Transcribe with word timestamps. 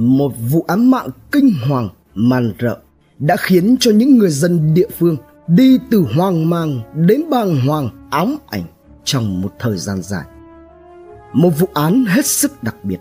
một 0.00 0.32
vụ 0.50 0.64
án 0.68 0.90
mạng 0.90 1.08
kinh 1.32 1.52
hoàng 1.68 1.88
man 2.14 2.52
rợ 2.60 2.78
đã 3.18 3.36
khiến 3.36 3.76
cho 3.80 3.90
những 3.90 4.18
người 4.18 4.30
dân 4.30 4.74
địa 4.74 4.88
phương 4.98 5.16
đi 5.46 5.78
từ 5.90 6.06
hoang 6.14 6.50
mang 6.50 6.80
đến 7.06 7.22
bàng 7.30 7.60
hoàng 7.66 8.08
ám 8.10 8.36
ảnh 8.50 8.64
trong 9.04 9.42
một 9.42 9.52
thời 9.58 9.76
gian 9.76 10.02
dài. 10.02 10.24
Một 11.32 11.50
vụ 11.58 11.68
án 11.74 12.04
hết 12.04 12.26
sức 12.26 12.62
đặc 12.62 12.76
biệt, 12.84 12.98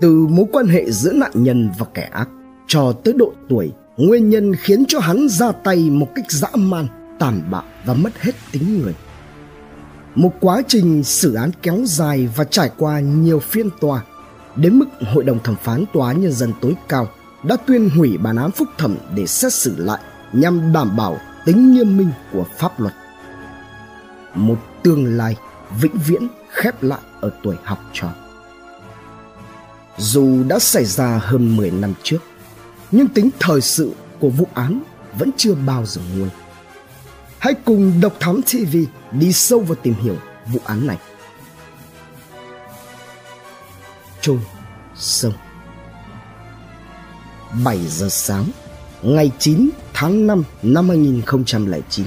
từ 0.00 0.26
mối 0.26 0.46
quan 0.52 0.66
hệ 0.66 0.90
giữa 0.90 1.12
nạn 1.12 1.30
nhân 1.34 1.70
và 1.78 1.86
kẻ 1.94 2.08
ác 2.12 2.28
cho 2.66 2.92
tới 2.92 3.14
độ 3.14 3.32
tuổi, 3.48 3.72
nguyên 3.96 4.30
nhân 4.30 4.54
khiến 4.54 4.84
cho 4.88 4.98
hắn 4.98 5.28
ra 5.28 5.52
tay 5.52 5.90
một 5.90 6.08
cách 6.14 6.30
dã 6.30 6.48
man, 6.54 6.86
tàn 7.18 7.42
bạo 7.50 7.64
và 7.86 7.94
mất 7.94 8.20
hết 8.20 8.32
tính 8.52 8.82
người. 8.82 8.94
Một 10.14 10.30
quá 10.40 10.62
trình 10.68 11.04
xử 11.04 11.34
án 11.34 11.50
kéo 11.62 11.78
dài 11.84 12.28
và 12.36 12.44
trải 12.44 12.70
qua 12.78 13.00
nhiều 13.00 13.38
phiên 13.38 13.68
tòa, 13.80 14.04
đến 14.56 14.78
mức 14.78 14.86
Hội 15.12 15.24
đồng 15.24 15.38
thẩm 15.42 15.56
phán 15.56 15.84
Tòa 15.92 16.12
Nhân 16.12 16.32
dân 16.32 16.52
tối 16.60 16.76
cao 16.88 17.08
đã 17.42 17.56
tuyên 17.56 17.90
hủy 17.90 18.18
bản 18.18 18.36
án 18.36 18.50
phúc 18.50 18.68
thẩm 18.78 18.96
để 19.14 19.26
xét 19.26 19.52
xử 19.52 19.76
lại 19.78 20.00
nhằm 20.32 20.72
đảm 20.72 20.96
bảo 20.96 21.20
tính 21.44 21.74
nghiêm 21.74 21.96
minh 21.96 22.10
của 22.32 22.44
pháp 22.58 22.80
luật. 22.80 22.94
Một 24.34 24.56
tương 24.82 25.16
lai 25.16 25.36
vĩnh 25.80 25.98
viễn 26.06 26.28
khép 26.50 26.82
lại 26.82 27.00
ở 27.20 27.30
tuổi 27.42 27.56
học 27.64 27.78
trò. 27.92 28.08
Dù 29.98 30.42
đã 30.48 30.58
xảy 30.58 30.84
ra 30.84 31.20
hơn 31.22 31.56
10 31.56 31.70
năm 31.70 31.94
trước, 32.02 32.18
nhưng 32.90 33.08
tính 33.08 33.30
thời 33.40 33.60
sự 33.60 33.92
của 34.20 34.28
vụ 34.28 34.46
án 34.54 34.82
vẫn 35.18 35.30
chưa 35.36 35.54
bao 35.54 35.86
giờ 35.86 36.02
nguôi. 36.16 36.28
Hãy 37.38 37.54
cùng 37.64 38.00
Độc 38.00 38.12
Thám 38.20 38.40
TV 38.42 38.76
đi 39.12 39.32
sâu 39.32 39.60
vào 39.60 39.76
tìm 39.82 39.94
hiểu 39.94 40.16
vụ 40.46 40.60
án 40.64 40.86
này. 40.86 40.98
Trôi 44.24 44.38
sông. 44.94 45.32
7 47.64 47.78
giờ 47.86 48.08
sáng, 48.08 48.44
ngày 49.02 49.30
9 49.38 49.70
tháng 49.94 50.26
5 50.26 50.42
năm 50.62 50.88
2009 50.88 52.06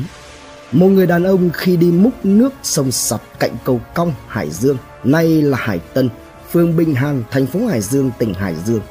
một 0.72 0.88
người 0.88 1.08
đàn 1.08 1.23
ông 1.23 1.50
khi 1.53 1.77
đi 1.77 1.92
múc 1.92 2.25
nước 2.25 2.50
sông 2.64 2.92
sập 2.92 3.39
cạnh 3.39 3.55
cầu 3.66 3.81
cong, 3.95 4.14
Hải 4.27 4.50
Dương, 4.50 4.77
nay 5.03 5.42
là 5.42 5.58
Hải 5.58 5.80
Tân, 5.80 6.09
phường 6.52 6.77
Bình 6.77 6.95
Hàn 6.95 7.23
thành 7.31 7.45
phố 7.45 7.67
Hải 7.67 7.81
Dương, 7.81 8.11
tỉnh 8.20 8.33
Hải 8.33 8.55
Dương, 8.66 8.81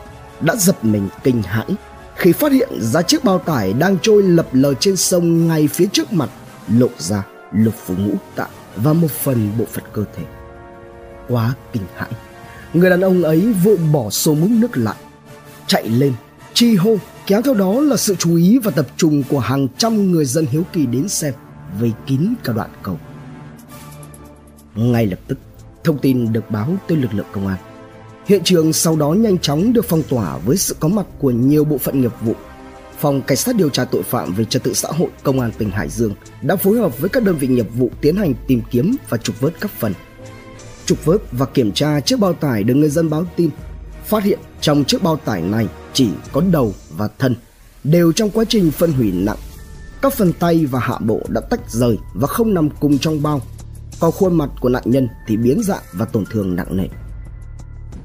đã 0.41 0.57
giật 0.57 0.85
mình 0.85 1.09
kinh 1.23 1.43
hãi 1.43 1.67
khi 2.17 2.33
phát 2.33 2.53
hiện 2.53 2.69
ra 2.81 3.03
chiếc 3.03 3.25
bao 3.25 3.39
tải 3.39 3.73
đang 3.73 3.97
trôi 4.03 4.23
lập 4.23 4.47
lờ 4.53 4.75
trên 4.75 4.97
sông 4.97 5.49
ngay 5.49 5.69
phía 5.69 5.87
trước 5.93 6.13
mặt, 6.13 6.31
lộ 6.69 6.89
ra 6.99 7.23
lục 7.53 7.75
phủ 7.87 7.95
ngũ 7.99 8.15
tạng 8.35 8.51
và 8.77 8.93
một 8.93 9.11
phần 9.11 9.51
bộ 9.59 9.65
phận 9.73 9.85
cơ 9.93 10.05
thể. 10.17 10.23
Quá 11.29 11.55
kinh 11.73 11.85
hãi 11.97 12.11
người 12.75 12.91
đàn 12.91 13.01
ông 13.01 13.23
ấy 13.23 13.53
vội 13.65 13.77
bỏ 13.77 14.11
xô 14.11 14.35
múc 14.35 14.51
nước 14.51 14.77
lại, 14.77 14.97
chạy 15.67 15.89
lên, 15.89 16.13
chi 16.55 16.77
hô, 16.77 16.97
kéo 17.27 17.43
theo 17.43 17.55
đó 17.55 17.81
là 17.81 17.97
sự 17.97 18.15
chú 18.19 18.37
ý 18.37 18.59
và 18.59 18.71
tập 18.71 18.87
trung 18.97 19.23
của 19.29 19.39
hàng 19.39 19.69
trăm 19.79 20.11
người 20.11 20.25
dân 20.25 20.47
hiếu 20.51 20.63
kỳ 20.73 20.87
đến 20.87 21.09
xem 21.09 21.35
vây 21.81 21.93
kín 22.07 22.35
cả 22.45 22.53
đoạn 22.53 22.71
cầu. 22.83 22.99
Ngay 24.75 25.07
lập 25.07 25.19
tức, 25.27 25.39
thông 25.85 25.99
tin 25.99 26.33
được 26.33 26.51
báo 26.51 26.77
tới 26.89 26.99
lực 26.99 27.15
lượng 27.15 27.27
công 27.33 27.47
an. 27.47 27.59
Hiện 28.27 28.43
trường 28.45 28.73
sau 28.73 28.97
đó 28.97 29.13
nhanh 29.13 29.39
chóng 29.39 29.73
được 29.73 29.85
phong 29.89 30.03
tỏa 30.03 30.39
với 30.39 30.57
sự 30.57 30.77
có 30.81 30.89
mặt 30.89 31.07
của 31.19 31.31
nhiều 31.31 31.65
bộ 31.65 31.79
phận 31.79 32.01
nghiệp 32.01 32.13
vụ. 32.21 32.35
Phòng 32.99 33.23
cảnh 33.23 33.37
sát 33.37 33.57
điều 33.57 33.69
tra 33.69 33.85
tội 33.85 34.03
phạm 34.03 34.35
về 34.35 34.45
trật 34.45 34.63
tự 34.63 34.75
xã 34.75 34.89
hội 34.89 35.09
công 35.23 35.41
an 35.41 35.51
tỉnh 35.59 35.71
hải 35.71 35.89
dương 35.89 36.15
đã 36.43 36.57
phối 36.57 36.79
hợp 36.79 36.99
với 36.99 37.11
các 37.11 37.23
đơn 37.23 37.37
vị 37.37 37.49
nghiệp 37.49 37.67
vụ 37.75 37.91
tiến 38.01 38.17
hành 38.17 38.35
tìm 38.47 38.63
kiếm 38.71 38.97
và 39.09 39.19
trục 39.19 39.41
vớt 39.41 39.61
các 39.61 39.71
phần 39.79 39.93
trục 40.87 41.05
vớt 41.05 41.21
và 41.33 41.47
kiểm 41.47 41.73
tra 41.73 42.01
chiếc 42.01 42.21
bao 42.21 42.33
tải 42.33 42.65
được 42.65 42.75
người 42.75 42.91
dân 42.91 43.11
báo 43.11 43.25
tin. 43.37 43.51
Phát 44.05 44.25
hiện 44.25 44.39
trong 44.61 44.85
chiếc 44.85 45.03
bao 45.03 45.17
tải 45.17 45.43
này 45.43 45.69
chỉ 45.93 46.09
có 46.33 46.43
đầu 46.51 46.75
và 46.97 47.09
thân, 47.19 47.35
đều 47.85 48.13
trong 48.13 48.31
quá 48.31 48.45
trình 48.49 48.71
phân 48.71 48.93
hủy 48.93 49.13
nặng. 49.13 49.37
Các 50.03 50.13
phần 50.13 50.33
tay 50.33 50.67
và 50.67 50.81
hạ 50.81 50.99
bộ 50.99 51.21
đã 51.29 51.41
tách 51.41 51.71
rời 51.71 51.99
và 52.15 52.27
không 52.27 52.55
nằm 52.55 52.71
cùng 52.71 52.99
trong 52.99 53.23
bao. 53.23 53.41
Còn 54.01 54.13
khuôn 54.13 54.35
mặt 54.35 54.51
của 54.61 54.69
nạn 54.69 54.83
nhân 54.87 55.09
thì 55.27 55.37
biến 55.37 55.63
dạng 55.63 55.83
và 55.93 56.05
tổn 56.05 56.25
thương 56.31 56.57
nặng 56.57 56.77
nề. 56.77 56.89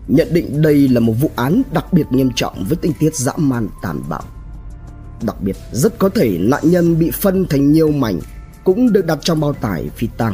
Nhận 0.08 0.28
định 0.34 0.62
đây 0.62 0.88
là 0.88 1.00
một 1.00 1.14
vụ 1.14 1.32
án 1.36 1.62
đặc 1.74 1.94
biệt 1.94 2.06
nghiêm 2.10 2.30
trọng 2.36 2.66
với 2.70 2.78
tình 2.78 2.94
tiết 3.00 3.16
dã 3.16 3.32
man, 3.38 3.68
tàn 3.82 4.02
bạo. 4.10 4.24
Đặc 5.22 5.42
biệt, 5.42 5.56
rất 5.72 6.00
có 6.00 6.10
thể 6.10 6.38
nạn 6.38 6.62
nhân 6.64 7.00
bị 7.00 7.12
phân 7.12 7.46
thành 7.50 7.72
nhiều 7.72 7.92
mảnh, 7.92 8.20
cũng 8.64 8.94
được 8.94 9.06
đặt 9.06 9.18
trong 9.22 9.40
bao 9.40 9.54
tải 9.54 9.90
phi 9.96 10.08
tang 10.18 10.34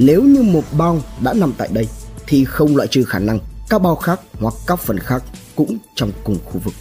nếu 0.00 0.22
như 0.22 0.42
một 0.42 0.64
bao 0.72 1.02
đã 1.22 1.32
nằm 1.32 1.52
tại 1.58 1.68
đây, 1.72 1.88
thì 2.26 2.44
không 2.44 2.76
loại 2.76 2.88
trừ 2.88 3.04
khả 3.04 3.18
năng 3.18 3.38
các 3.68 3.82
bao 3.82 3.96
khác 3.96 4.20
hoặc 4.40 4.54
các 4.66 4.78
phần 4.78 4.98
khác 4.98 5.22
cũng 5.56 5.78
trong 5.94 6.12
cùng 6.24 6.38
khu 6.44 6.60
vực. 6.64 6.74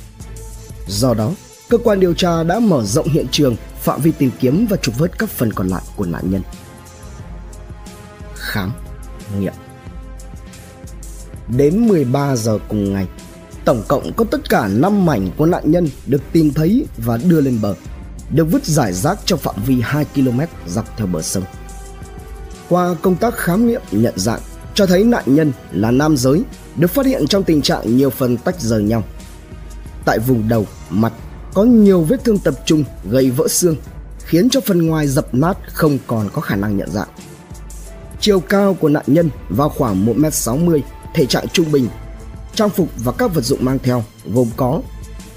Do 0.88 1.14
đó, 1.14 1.32
cơ 1.70 1.78
quan 1.78 2.00
điều 2.00 2.14
tra 2.14 2.44
đã 2.44 2.60
mở 2.60 2.84
rộng 2.84 3.08
hiện 3.08 3.26
trường, 3.32 3.56
phạm 3.82 4.02
vi 4.02 4.12
tìm 4.12 4.32
kiếm 4.40 4.68
và 4.70 4.78
trục 4.78 4.98
vớt 4.98 5.20
các 5.20 5.30
phần 5.30 5.54
còn 5.54 5.68
lại 5.68 5.82
của 5.96 6.06
nạn 6.06 6.32
nhân. 6.32 6.42
Khám 8.36 8.72
nghiệm. 9.40 9.54
Đến 11.58 11.88
13 11.88 12.36
giờ 12.36 12.60
cùng 12.68 12.94
ngày, 12.94 13.08
tổng 13.66 13.84
cộng 13.88 14.14
có 14.14 14.26
tất 14.32 14.50
cả 14.50 14.68
5 14.68 15.06
mảnh 15.06 15.32
của 15.38 15.46
nạn 15.46 15.72
nhân 15.72 15.90
được 16.06 16.22
tìm 16.32 16.54
thấy 16.54 16.86
và 16.98 17.18
đưa 17.18 17.42
lên 17.42 17.60
bờ, 17.62 17.76
được 18.30 18.46
vứt 18.52 18.66
giải 18.66 18.94
rác 18.94 19.20
trong 19.26 19.40
phạm 19.40 19.56
vi 19.66 19.82
2 19.82 20.06
km 20.06 20.40
dọc 20.68 20.98
theo 20.98 21.08
bờ 21.08 21.22
sông 21.22 21.44
qua 22.70 22.96
công 23.02 23.16
tác 23.16 23.38
khám 23.38 23.68
nghiệm 23.68 23.82
nhận 23.92 24.14
dạng, 24.18 24.40
cho 24.74 24.86
thấy 24.86 25.04
nạn 25.04 25.24
nhân 25.26 25.52
là 25.72 25.92
nam 25.92 26.18
giới, 26.18 26.44
được 26.76 26.88
phát 26.88 27.06
hiện 27.06 27.28
trong 27.28 27.44
tình 27.44 27.62
trạng 27.62 27.98
nhiều 27.98 28.10
phần 28.10 28.38
tách 28.38 28.62
rời 28.62 28.84
nhau. 28.84 29.04
Tại 30.06 30.20
vùng 30.20 30.48
đầu, 30.48 30.66
mặt, 30.90 31.14
có 31.54 31.64
nhiều 31.64 32.02
vết 32.02 32.24
thương 32.24 32.40
tập 32.40 32.54
trung 32.66 32.84
gây 33.10 33.32
vỡ 33.32 33.48
xương, 33.48 33.76
khiến 34.26 34.50
cho 34.50 34.62
phần 34.62 34.88
ngoài 34.88 35.08
dập 35.08 35.34
nát 35.34 35.58
không 35.74 35.98
còn 36.08 36.30
có 36.34 36.42
khả 36.42 36.56
năng 36.56 36.78
nhận 36.78 36.92
dạng. 36.92 37.10
Chiều 38.20 38.40
cao 38.40 38.74
của 38.74 38.90
nạn 38.90 39.04
nhân 39.08 39.30
vào 39.50 39.70
khoảng 39.70 40.06
1m60 40.06 40.82
thể 41.14 41.26
trạng 41.26 41.48
trung 41.48 41.72
bình. 41.72 41.88
Trang 42.56 42.70
phục 42.70 42.88
và 43.04 43.12
các 43.12 43.34
vật 43.34 43.42
dụng 43.42 43.66
mang 43.66 43.80
theo 43.84 44.04
gồm 44.34 44.48
có 44.58 44.82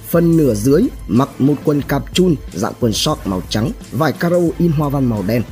phần 0.09 0.37
nửa 0.37 0.55
dưới 0.55 0.83
mặc 1.09 1.29
một 1.39 1.55
quần 1.65 1.83
cạp 1.83 2.15
chun, 2.15 2.35
dạng 2.55 2.73
quần 2.81 2.93
short 2.93 3.21
màu 3.25 3.43
trắng, 3.49 3.71
vải 3.93 4.13
caro 4.13 4.37
in 4.59 4.73
hoa 4.73 4.89
văn 4.89 5.05
màu 5.05 5.25
đen 5.27 5.43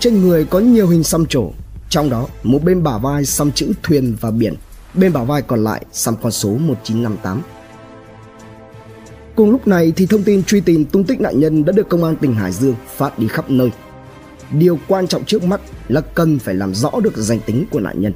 trên 0.00 0.20
người 0.20 0.44
có 0.44 0.58
nhiều 0.58 0.88
hình 0.88 1.04
xăm 1.04 1.26
trổ 1.26 1.50
trong 1.88 2.10
đó 2.10 2.28
một 2.42 2.62
bên 2.64 2.82
bả 2.82 2.98
vai 2.98 3.24
xăm 3.24 3.52
chữ 3.52 3.72
thuyền 3.82 4.16
và 4.20 4.30
biển 4.30 4.54
bên 4.94 5.12
bả 5.12 5.24
vai 5.24 5.42
còn 5.42 5.64
lại 5.64 5.84
xăm 5.92 6.14
con 6.22 6.32
số 6.32 6.48
1958 6.48 7.42
Cùng 9.36 9.50
lúc 9.50 9.66
này 9.66 9.92
thì 9.96 10.06
thông 10.06 10.22
tin 10.22 10.44
truy 10.44 10.60
tìm 10.60 10.84
tung 10.84 11.04
tích 11.04 11.20
nạn 11.20 11.40
nhân 11.40 11.64
đã 11.64 11.72
được 11.72 11.88
công 11.88 12.04
an 12.04 12.16
tỉnh 12.16 12.34
Hải 12.34 12.52
Dương 12.52 12.74
phát 12.96 13.18
đi 13.18 13.28
khắp 13.28 13.50
nơi. 13.50 13.70
Điều 14.50 14.78
quan 14.88 15.06
trọng 15.06 15.24
trước 15.24 15.44
mắt 15.44 15.60
là 15.88 16.00
cần 16.00 16.38
phải 16.38 16.54
làm 16.54 16.74
rõ 16.74 16.90
được 17.02 17.16
danh 17.16 17.40
tính 17.46 17.64
của 17.70 17.80
nạn 17.80 18.00
nhân. 18.00 18.12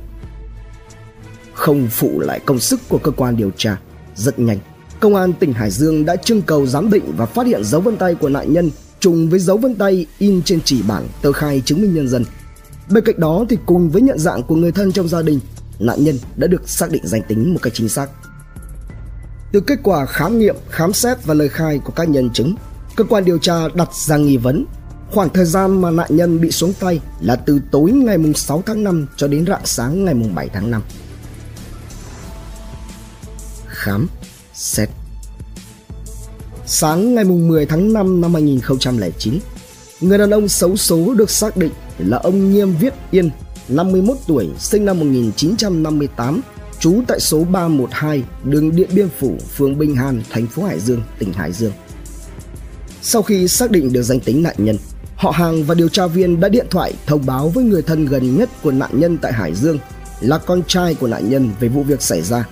Không 1.54 1.88
phụ 1.90 2.20
lại 2.20 2.40
công 2.40 2.58
sức 2.58 2.80
của 2.88 2.98
cơ 2.98 3.10
quan 3.10 3.36
điều 3.36 3.50
tra, 3.56 3.78
rất 4.14 4.38
nhanh, 4.38 4.58
công 5.00 5.14
an 5.14 5.32
tỉnh 5.32 5.52
Hải 5.52 5.70
Dương 5.70 6.04
đã 6.04 6.16
trưng 6.16 6.42
cầu 6.42 6.66
giám 6.66 6.90
định 6.90 7.12
và 7.16 7.26
phát 7.26 7.46
hiện 7.46 7.64
dấu 7.64 7.80
vân 7.80 7.96
tay 7.96 8.14
của 8.14 8.28
nạn 8.28 8.52
nhân 8.52 8.70
trùng 9.04 9.28
với 9.30 9.38
dấu 9.38 9.56
vân 9.56 9.74
tay 9.74 10.06
in 10.18 10.42
trên 10.42 10.60
chỉ 10.64 10.82
bảng, 10.82 11.08
tờ 11.22 11.32
khai 11.32 11.62
chứng 11.64 11.80
minh 11.80 11.94
nhân 11.94 12.08
dân. 12.08 12.24
Bên 12.90 13.04
cạnh 13.04 13.20
đó 13.20 13.44
thì 13.48 13.58
cùng 13.66 13.90
với 13.90 14.02
nhận 14.02 14.18
dạng 14.18 14.42
của 14.42 14.56
người 14.56 14.72
thân 14.72 14.92
trong 14.92 15.08
gia 15.08 15.22
đình, 15.22 15.40
nạn 15.78 16.04
nhân 16.04 16.18
đã 16.36 16.46
được 16.46 16.68
xác 16.68 16.90
định 16.90 17.06
danh 17.06 17.22
tính 17.28 17.52
một 17.52 17.58
cách 17.62 17.72
chính 17.74 17.88
xác. 17.88 18.10
Từ 19.52 19.60
kết 19.60 19.78
quả 19.82 20.06
khám 20.06 20.38
nghiệm, 20.38 20.56
khám 20.70 20.92
xét 20.92 21.24
và 21.24 21.34
lời 21.34 21.48
khai 21.48 21.80
của 21.84 21.92
các 21.96 22.08
nhân 22.08 22.30
chứng, 22.30 22.54
cơ 22.96 23.04
quan 23.04 23.24
điều 23.24 23.38
tra 23.38 23.68
đặt 23.74 23.94
ra 23.94 24.16
nghi 24.16 24.36
vấn 24.36 24.64
khoảng 25.10 25.28
thời 25.28 25.44
gian 25.44 25.80
mà 25.80 25.90
nạn 25.90 26.16
nhân 26.16 26.40
bị 26.40 26.50
xuống 26.50 26.72
tay 26.80 27.00
là 27.20 27.36
từ 27.36 27.60
tối 27.70 27.90
ngày 27.92 28.18
6 28.34 28.62
tháng 28.66 28.84
5 28.84 29.06
cho 29.16 29.28
đến 29.28 29.46
rạng 29.46 29.66
sáng 29.66 30.04
ngày 30.04 30.14
7 30.34 30.48
tháng 30.48 30.70
5. 30.70 30.82
Khám, 33.66 34.08
xét 34.54 34.88
Sáng 36.66 37.14
ngày 37.14 37.24
10 37.24 37.66
tháng 37.66 37.92
5 37.92 38.20
năm 38.20 38.34
2009, 38.34 39.38
người 40.00 40.18
đàn 40.18 40.30
ông 40.30 40.48
xấu 40.48 40.76
số 40.76 41.14
được 41.14 41.30
xác 41.30 41.56
định 41.56 41.72
là 41.98 42.16
ông 42.16 42.52
Nghiêm 42.52 42.74
Viết 42.80 42.94
Yên, 43.10 43.30
51 43.68 44.16
tuổi, 44.26 44.48
sinh 44.58 44.84
năm 44.84 45.00
1958, 45.00 46.40
trú 46.80 47.00
tại 47.08 47.20
số 47.20 47.44
312 47.44 48.22
đường 48.44 48.76
Điện 48.76 48.88
Biên 48.94 49.08
Phủ, 49.18 49.36
phường 49.56 49.78
Bình 49.78 49.96
Hàn, 49.96 50.22
thành 50.30 50.46
phố 50.46 50.62
Hải 50.64 50.80
Dương, 50.80 51.02
tỉnh 51.18 51.32
Hải 51.32 51.52
Dương. 51.52 51.72
Sau 53.02 53.22
khi 53.22 53.48
xác 53.48 53.70
định 53.70 53.92
được 53.92 54.02
danh 54.02 54.20
tính 54.20 54.42
nạn 54.42 54.56
nhân, 54.58 54.76
họ 55.16 55.30
hàng 55.30 55.64
và 55.64 55.74
điều 55.74 55.88
tra 55.88 56.06
viên 56.06 56.40
đã 56.40 56.48
điện 56.48 56.66
thoại 56.70 56.94
thông 57.06 57.26
báo 57.26 57.48
với 57.48 57.64
người 57.64 57.82
thân 57.82 58.06
gần 58.06 58.38
nhất 58.38 58.48
của 58.62 58.70
nạn 58.70 58.90
nhân 58.92 59.18
tại 59.18 59.32
Hải 59.32 59.54
Dương 59.54 59.78
là 60.20 60.38
con 60.38 60.62
trai 60.66 60.94
của 60.94 61.06
nạn 61.06 61.30
nhân 61.30 61.50
về 61.60 61.68
vụ 61.68 61.82
việc 61.82 62.02
xảy 62.02 62.22
ra. 62.22 62.44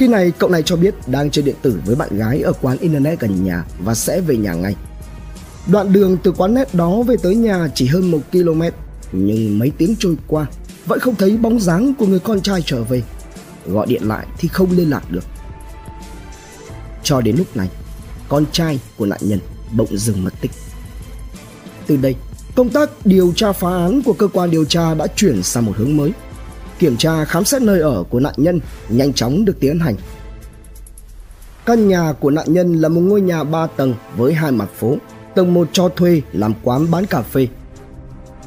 Khi 0.00 0.08
này, 0.08 0.32
cậu 0.38 0.50
này 0.50 0.62
cho 0.62 0.76
biết 0.76 0.94
đang 1.06 1.30
chơi 1.30 1.42
điện 1.42 1.54
tử 1.62 1.80
với 1.86 1.96
bạn 1.96 2.18
gái 2.18 2.40
ở 2.40 2.52
quán 2.52 2.78
internet 2.78 3.20
gần 3.20 3.44
nhà 3.44 3.64
và 3.84 3.94
sẽ 3.94 4.20
về 4.20 4.36
nhà 4.36 4.54
ngay. 4.54 4.76
Đoạn 5.66 5.92
đường 5.92 6.16
từ 6.22 6.32
quán 6.32 6.54
net 6.54 6.74
đó 6.74 7.02
về 7.02 7.16
tới 7.22 7.34
nhà 7.34 7.68
chỉ 7.74 7.86
hơn 7.86 8.10
1 8.10 8.18
km, 8.32 8.62
nhưng 9.12 9.58
mấy 9.58 9.72
tiếng 9.78 9.96
trôi 9.98 10.16
qua 10.26 10.46
vẫn 10.86 11.00
không 11.00 11.16
thấy 11.16 11.36
bóng 11.36 11.60
dáng 11.60 11.94
của 11.98 12.06
người 12.06 12.18
con 12.18 12.40
trai 12.40 12.62
trở 12.66 12.84
về 12.84 13.02
gọi 13.66 13.86
điện 13.86 14.02
lại 14.08 14.26
thì 14.38 14.48
không 14.48 14.70
liên 14.70 14.90
lạc 14.90 15.10
được. 15.10 15.24
Cho 17.02 17.20
đến 17.20 17.36
lúc 17.36 17.56
này, 17.56 17.68
con 18.28 18.44
trai 18.52 18.80
của 18.96 19.06
nạn 19.06 19.20
nhân 19.22 19.38
bỗng 19.72 19.96
dừng 19.96 20.24
mất 20.24 20.34
tích. 20.40 20.50
Từ 21.86 21.96
đây, 21.96 22.14
công 22.54 22.68
tác 22.68 22.90
điều 23.04 23.32
tra 23.36 23.52
phá 23.52 23.70
án 23.70 24.02
của 24.02 24.12
cơ 24.12 24.28
quan 24.28 24.50
điều 24.50 24.64
tra 24.64 24.94
đã 24.94 25.06
chuyển 25.16 25.42
sang 25.42 25.66
một 25.66 25.72
hướng 25.76 25.96
mới. 25.96 26.12
Kiểm 26.80 26.96
tra 26.96 27.24
khám 27.24 27.44
xét 27.44 27.62
nơi 27.62 27.80
ở 27.80 28.04
của 28.10 28.20
nạn 28.20 28.34
nhân 28.36 28.60
nhanh 28.88 29.12
chóng 29.12 29.44
được 29.44 29.60
tiến 29.60 29.80
hành. 29.80 29.94
Căn 31.66 31.88
nhà 31.88 32.12
của 32.20 32.30
nạn 32.30 32.52
nhân 32.52 32.74
là 32.74 32.88
một 32.88 33.00
ngôi 33.00 33.20
nhà 33.20 33.44
3 33.44 33.66
tầng 33.66 33.94
với 34.16 34.34
hai 34.34 34.52
mặt 34.52 34.68
phố. 34.78 34.96
Tầng 35.34 35.54
1 35.54 35.68
cho 35.72 35.88
thuê 35.88 36.22
làm 36.32 36.54
quán 36.62 36.90
bán 36.90 37.06
cà 37.06 37.22
phê. 37.22 37.48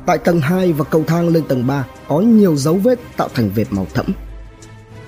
Tại 0.06 0.18
tầng 0.18 0.42
2 0.42 0.74
và 0.74 0.86
cầu 0.86 1.04
thang 1.08 1.30
lên 1.30 1.44
tầng 1.48 1.68
3 1.68 1.86
có 2.08 2.20
nhiều 2.20 2.56
dấu 2.56 2.76
vết 2.76 3.00
tạo 3.18 3.30
thành 3.34 3.50
vệt 3.56 3.68
màu 3.70 3.88
thẫm. 3.94 4.06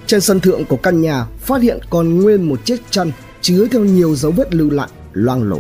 Trên 0.06 0.22
sân 0.22 0.39
thượng 0.39 0.66
của 0.66 0.77
căn 0.77 1.01
nhà 1.01 1.25
phát 1.39 1.62
hiện 1.62 1.80
còn 1.89 2.22
nguyên 2.22 2.50
một 2.50 2.66
chiếc 2.66 2.81
chăn 2.89 3.12
chứa 3.42 3.68
theo 3.72 3.81
nhiều 3.81 4.16
dấu 4.16 4.31
vết 4.31 4.56
lưu 4.56 4.69
lại, 4.69 4.89
loang 5.13 5.44
lổ. 5.44 5.60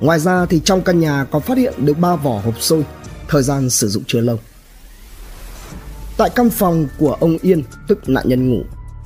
Ngoài 0.00 0.18
ra 0.18 0.46
thì 0.46 0.60
trong 0.64 0.82
căn 0.82 1.00
nhà 1.00 1.26
còn 1.30 1.42
phát 1.42 1.58
hiện 1.58 1.74
được 1.78 1.98
ba 1.98 2.16
vỏ 2.16 2.40
hộp 2.44 2.62
xôi, 2.62 2.84
thời 3.28 3.42
gian 3.42 3.70
sử 3.70 3.88
dụng 3.88 4.02
chưa 4.06 4.20
lâu. 4.20 4.38
Tại 6.16 6.30
căn 6.30 6.50
phòng 6.50 6.86
của 6.98 7.16
ông 7.20 7.38
Yên, 7.42 7.62
tức 7.88 8.08
nạn 8.08 8.28
nhân 8.28 8.50
ngủ, 8.50 8.62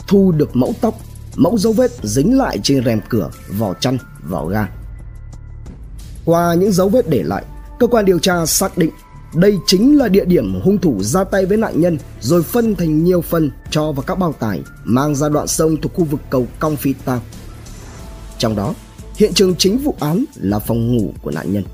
thu 0.06 0.32
được 0.32 0.56
mẫu 0.56 0.74
tóc, 0.80 0.94
mẫu 1.36 1.58
dấu 1.58 1.72
vết 1.72 1.90
dính 2.02 2.38
lại 2.38 2.58
trên 2.62 2.84
rèm 2.84 3.00
cửa, 3.08 3.30
vỏ 3.58 3.74
chăn, 3.74 3.98
vỏ 4.28 4.46
ga. 4.46 4.68
Qua 6.24 6.54
những 6.54 6.72
dấu 6.72 6.88
vết 6.88 7.08
để 7.08 7.22
lại, 7.22 7.44
cơ 7.78 7.86
quan 7.86 8.04
điều 8.04 8.18
tra 8.18 8.46
xác 8.46 8.78
định 8.78 8.90
đây 9.34 9.58
chính 9.66 9.98
là 9.98 10.08
địa 10.08 10.24
điểm 10.24 10.60
hung 10.60 10.78
thủ 10.78 11.02
ra 11.02 11.24
tay 11.24 11.46
với 11.46 11.56
nạn 11.56 11.80
nhân 11.80 11.98
rồi 12.20 12.42
phân 12.42 12.76
thành 12.76 13.04
nhiều 13.04 13.20
phần 13.20 13.50
cho 13.70 13.92
vào 13.92 14.02
các 14.02 14.18
bao 14.18 14.32
tải 14.32 14.62
mang 14.84 15.14
ra 15.14 15.28
đoạn 15.28 15.46
sông 15.46 15.76
thuộc 15.82 15.94
khu 15.94 16.04
vực 16.04 16.20
cầu 16.30 16.46
Cong 16.58 16.76
Phi 16.76 16.92
Tang. 17.04 17.20
Trong 18.38 18.56
đó, 18.56 18.74
hiện 19.16 19.34
trường 19.34 19.54
chính 19.56 19.78
vụ 19.78 19.94
án 20.00 20.24
là 20.36 20.58
phòng 20.58 20.96
ngủ 20.96 21.12
của 21.22 21.30
nạn 21.30 21.52
nhân. 21.52 21.64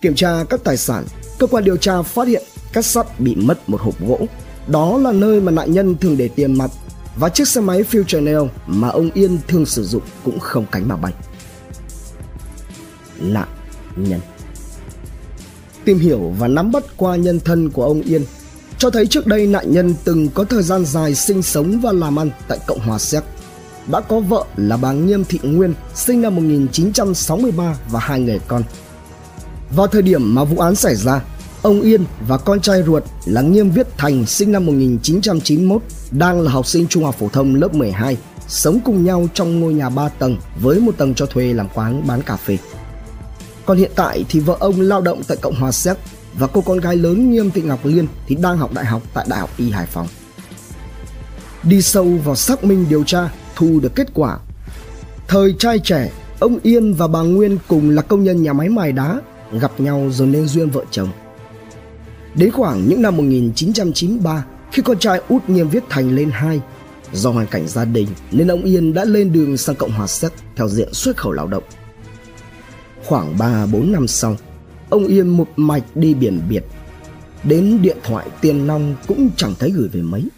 Kiểm 0.00 0.14
tra 0.14 0.44
các 0.50 0.60
tài 0.64 0.76
sản, 0.76 1.04
cơ 1.38 1.46
quan 1.46 1.64
điều 1.64 1.76
tra 1.76 2.02
phát 2.02 2.28
hiện 2.28 2.42
các 2.74 2.84
sắt 2.84 3.20
bị 3.20 3.34
mất 3.34 3.68
một 3.68 3.80
hộp 3.80 4.00
gỗ. 4.00 4.26
Đó 4.66 4.98
là 4.98 5.12
nơi 5.12 5.40
mà 5.40 5.52
nạn 5.52 5.72
nhân 5.72 5.96
thường 5.98 6.16
để 6.16 6.28
tiền 6.28 6.58
mặt 6.58 6.70
và 7.16 7.28
chiếc 7.28 7.48
xe 7.48 7.60
máy 7.60 7.82
Future 7.90 8.24
Nail 8.24 8.48
mà 8.66 8.88
ông 8.88 9.10
Yên 9.14 9.38
thường 9.48 9.66
sử 9.66 9.84
dụng 9.84 10.02
cũng 10.24 10.40
không 10.40 10.66
cánh 10.72 10.88
mà 10.88 10.96
bay. 10.96 11.12
Nạn 13.20 13.48
nhân 13.96 14.20
Tìm 15.84 15.98
hiểu 15.98 16.34
và 16.38 16.48
nắm 16.48 16.72
bắt 16.72 16.84
qua 16.96 17.16
nhân 17.16 17.40
thân 17.40 17.70
của 17.70 17.84
ông 17.84 18.02
Yên 18.02 18.24
cho 18.78 18.90
thấy 18.90 19.06
trước 19.06 19.26
đây 19.26 19.46
nạn 19.46 19.72
nhân 19.72 19.94
từng 20.04 20.28
có 20.28 20.44
thời 20.44 20.62
gian 20.62 20.84
dài 20.84 21.14
sinh 21.14 21.42
sống 21.42 21.80
và 21.80 21.92
làm 21.92 22.18
ăn 22.18 22.30
tại 22.48 22.58
Cộng 22.66 22.80
hòa 22.80 22.98
Séc. 22.98 23.24
Đã 23.86 24.00
có 24.00 24.20
vợ 24.20 24.44
là 24.56 24.76
bà 24.76 24.92
Nghiêm 24.92 25.24
Thị 25.24 25.38
Nguyên 25.42 25.74
sinh 25.94 26.22
năm 26.22 26.36
1963 26.36 27.78
và 27.90 28.00
hai 28.00 28.20
người 28.20 28.40
con. 28.48 28.62
Vào 29.76 29.86
thời 29.86 30.02
điểm 30.02 30.34
mà 30.34 30.44
vụ 30.44 30.58
án 30.58 30.74
xảy 30.74 30.94
ra, 30.94 31.20
ông 31.64 31.80
Yên 31.80 32.04
và 32.28 32.38
con 32.38 32.60
trai 32.60 32.82
ruột 32.82 33.02
là 33.24 33.40
Nghiêm 33.40 33.70
Viết 33.70 33.86
Thành 33.98 34.26
sinh 34.26 34.52
năm 34.52 34.66
1991 34.66 35.82
đang 36.10 36.40
là 36.40 36.50
học 36.50 36.66
sinh 36.66 36.86
trung 36.88 37.04
học 37.04 37.14
phổ 37.18 37.28
thông 37.28 37.54
lớp 37.54 37.74
12, 37.74 38.16
sống 38.48 38.80
cùng 38.84 39.04
nhau 39.04 39.28
trong 39.34 39.60
ngôi 39.60 39.74
nhà 39.74 39.88
3 39.90 40.08
tầng 40.08 40.36
với 40.60 40.80
một 40.80 40.96
tầng 40.96 41.14
cho 41.14 41.26
thuê 41.26 41.52
làm 41.52 41.68
quán 41.74 42.06
bán 42.06 42.22
cà 42.22 42.36
phê. 42.36 42.58
Còn 43.66 43.78
hiện 43.78 43.90
tại 43.94 44.24
thì 44.28 44.40
vợ 44.40 44.56
ông 44.60 44.80
lao 44.80 45.00
động 45.00 45.22
tại 45.28 45.36
Cộng 45.40 45.54
hòa 45.54 45.72
Séc 45.72 45.96
và 46.38 46.46
cô 46.46 46.60
con 46.60 46.80
gái 46.80 46.96
lớn 46.96 47.30
Nghiêm 47.30 47.50
Thị 47.50 47.62
Ngọc 47.62 47.86
Liên 47.86 48.06
thì 48.26 48.34
đang 48.34 48.58
học 48.58 48.72
đại 48.74 48.84
học 48.84 49.02
tại 49.14 49.26
Đại 49.28 49.40
học 49.40 49.50
Y 49.56 49.70
Hải 49.70 49.86
Phòng. 49.86 50.06
Đi 51.62 51.82
sâu 51.82 52.18
vào 52.24 52.36
xác 52.36 52.64
minh 52.64 52.86
điều 52.88 53.04
tra, 53.04 53.28
thu 53.56 53.80
được 53.82 53.94
kết 53.94 54.08
quả. 54.14 54.38
Thời 55.28 55.54
trai 55.58 55.78
trẻ, 55.78 56.10
ông 56.40 56.58
Yên 56.62 56.94
và 56.94 57.08
bà 57.08 57.20
Nguyên 57.20 57.58
cùng 57.68 57.90
là 57.90 58.02
công 58.02 58.24
nhân 58.24 58.42
nhà 58.42 58.52
máy 58.52 58.68
mài 58.68 58.92
đá, 58.92 59.20
gặp 59.52 59.80
nhau 59.80 60.08
rồi 60.12 60.28
nên 60.28 60.46
duyên 60.46 60.70
vợ 60.70 60.84
chồng. 60.90 61.08
Đến 62.34 62.50
khoảng 62.50 62.88
những 62.88 63.02
năm 63.02 63.16
1993, 63.16 64.44
khi 64.72 64.82
con 64.82 64.98
trai 64.98 65.20
út 65.28 65.48
Nghiêm 65.48 65.68
Viết 65.68 65.84
Thành 65.88 66.14
lên 66.14 66.30
hai, 66.30 66.60
do 67.12 67.30
hoàn 67.30 67.46
cảnh 67.46 67.68
gia 67.68 67.84
đình 67.84 68.08
nên 68.32 68.48
ông 68.48 68.62
Yên 68.62 68.94
đã 68.94 69.04
lên 69.04 69.32
đường 69.32 69.56
sang 69.56 69.76
Cộng 69.76 69.90
hòa 69.90 70.06
Séc 70.06 70.32
theo 70.56 70.68
diện 70.68 70.94
xuất 70.94 71.16
khẩu 71.16 71.32
lao 71.32 71.46
động. 71.46 71.62
Khoảng 73.04 73.36
3-4 73.36 73.90
năm 73.90 74.08
sau, 74.08 74.36
ông 74.90 75.06
Yên 75.06 75.28
một 75.28 75.48
mạch 75.56 75.84
đi 75.94 76.14
biển 76.14 76.40
biệt. 76.48 76.64
Đến 77.44 77.82
điện 77.82 77.96
thoại 78.04 78.26
tiền 78.40 78.66
nong 78.66 78.94
cũng 79.06 79.30
chẳng 79.36 79.54
thấy 79.58 79.70
gửi 79.70 79.88
về 79.88 80.02
mấy. 80.02 80.28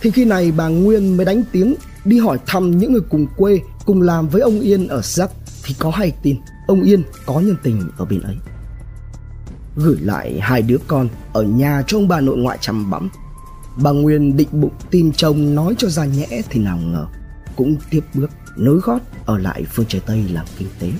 Thì 0.00 0.10
khi 0.10 0.24
này 0.24 0.52
bà 0.52 0.68
Nguyên 0.68 1.16
mới 1.16 1.26
đánh 1.26 1.42
tiếng 1.52 1.74
đi 2.04 2.18
hỏi 2.18 2.38
thăm 2.46 2.78
những 2.78 2.92
người 2.92 3.02
cùng 3.10 3.26
quê 3.36 3.60
cùng 3.86 4.02
làm 4.02 4.28
với 4.28 4.42
ông 4.42 4.60
Yên 4.60 4.88
ở 4.88 5.02
Séc 5.02 5.30
thì 5.64 5.74
có 5.78 5.90
hay 5.90 6.12
tin 6.22 6.36
ông 6.66 6.82
Yên 6.82 7.02
có 7.26 7.40
nhân 7.40 7.56
tình 7.62 7.90
ở 7.96 8.04
bên 8.04 8.20
ấy. 8.20 8.36
Gửi 9.76 9.96
lại 10.00 10.40
hai 10.40 10.62
đứa 10.62 10.78
con 10.86 11.08
ở 11.32 11.42
nhà 11.42 11.82
cho 11.86 11.98
ông 11.98 12.08
bà 12.08 12.20
nội 12.20 12.36
ngoại 12.36 12.58
chăm 12.60 12.90
bẵm. 12.90 13.10
Bà 13.76 13.90
Nguyên 13.90 14.36
định 14.36 14.48
bụng 14.52 14.72
tìm 14.90 15.12
chồng 15.12 15.54
nói 15.54 15.74
cho 15.78 15.88
ra 15.88 16.04
nhẽ 16.04 16.42
thì 16.50 16.60
nào 16.60 16.78
ngờ 16.78 17.06
cũng 17.56 17.76
tiếp 17.90 18.00
bước 18.14 18.30
nối 18.56 18.76
gót 18.76 18.98
ở 19.26 19.38
lại 19.38 19.64
phương 19.72 19.86
trời 19.88 20.00
Tây 20.06 20.24
làm 20.32 20.46
kinh 20.58 20.68
tế. 20.78 20.90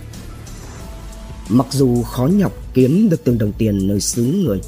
Mặc 1.49 1.67
dù 1.71 2.03
khó 2.03 2.27
nhọc 2.27 2.53
kiếm 2.75 3.09
được 3.11 3.25
từng 3.25 3.39
đồng 3.39 3.53
tiền 3.53 3.89
nơi 3.89 4.01
xứ 4.01 4.23
người, 4.45 4.61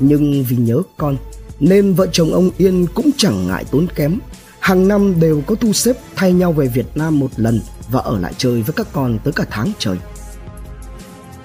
nhưng 0.00 0.44
vì 0.44 0.56
nhớ 0.56 0.82
con 0.96 1.16
nên 1.60 1.94
vợ 1.94 2.06
chồng 2.12 2.32
ông 2.32 2.50
Yên 2.56 2.86
cũng 2.94 3.10
chẳng 3.16 3.46
ngại 3.46 3.64
tốn 3.70 3.86
kém. 3.94 4.18
Hàng 4.60 4.88
năm 4.88 5.20
đều 5.20 5.42
có 5.46 5.54
thu 5.54 5.72
xếp 5.72 5.96
thay 6.16 6.32
nhau 6.32 6.52
về 6.52 6.68
Việt 6.68 6.86
Nam 6.94 7.18
một 7.18 7.30
lần 7.36 7.60
và 7.90 8.00
ở 8.00 8.18
lại 8.18 8.34
chơi 8.38 8.62
với 8.62 8.74
các 8.76 8.86
con 8.92 9.18
tới 9.24 9.32
cả 9.32 9.46
tháng 9.50 9.72
trời. 9.78 9.98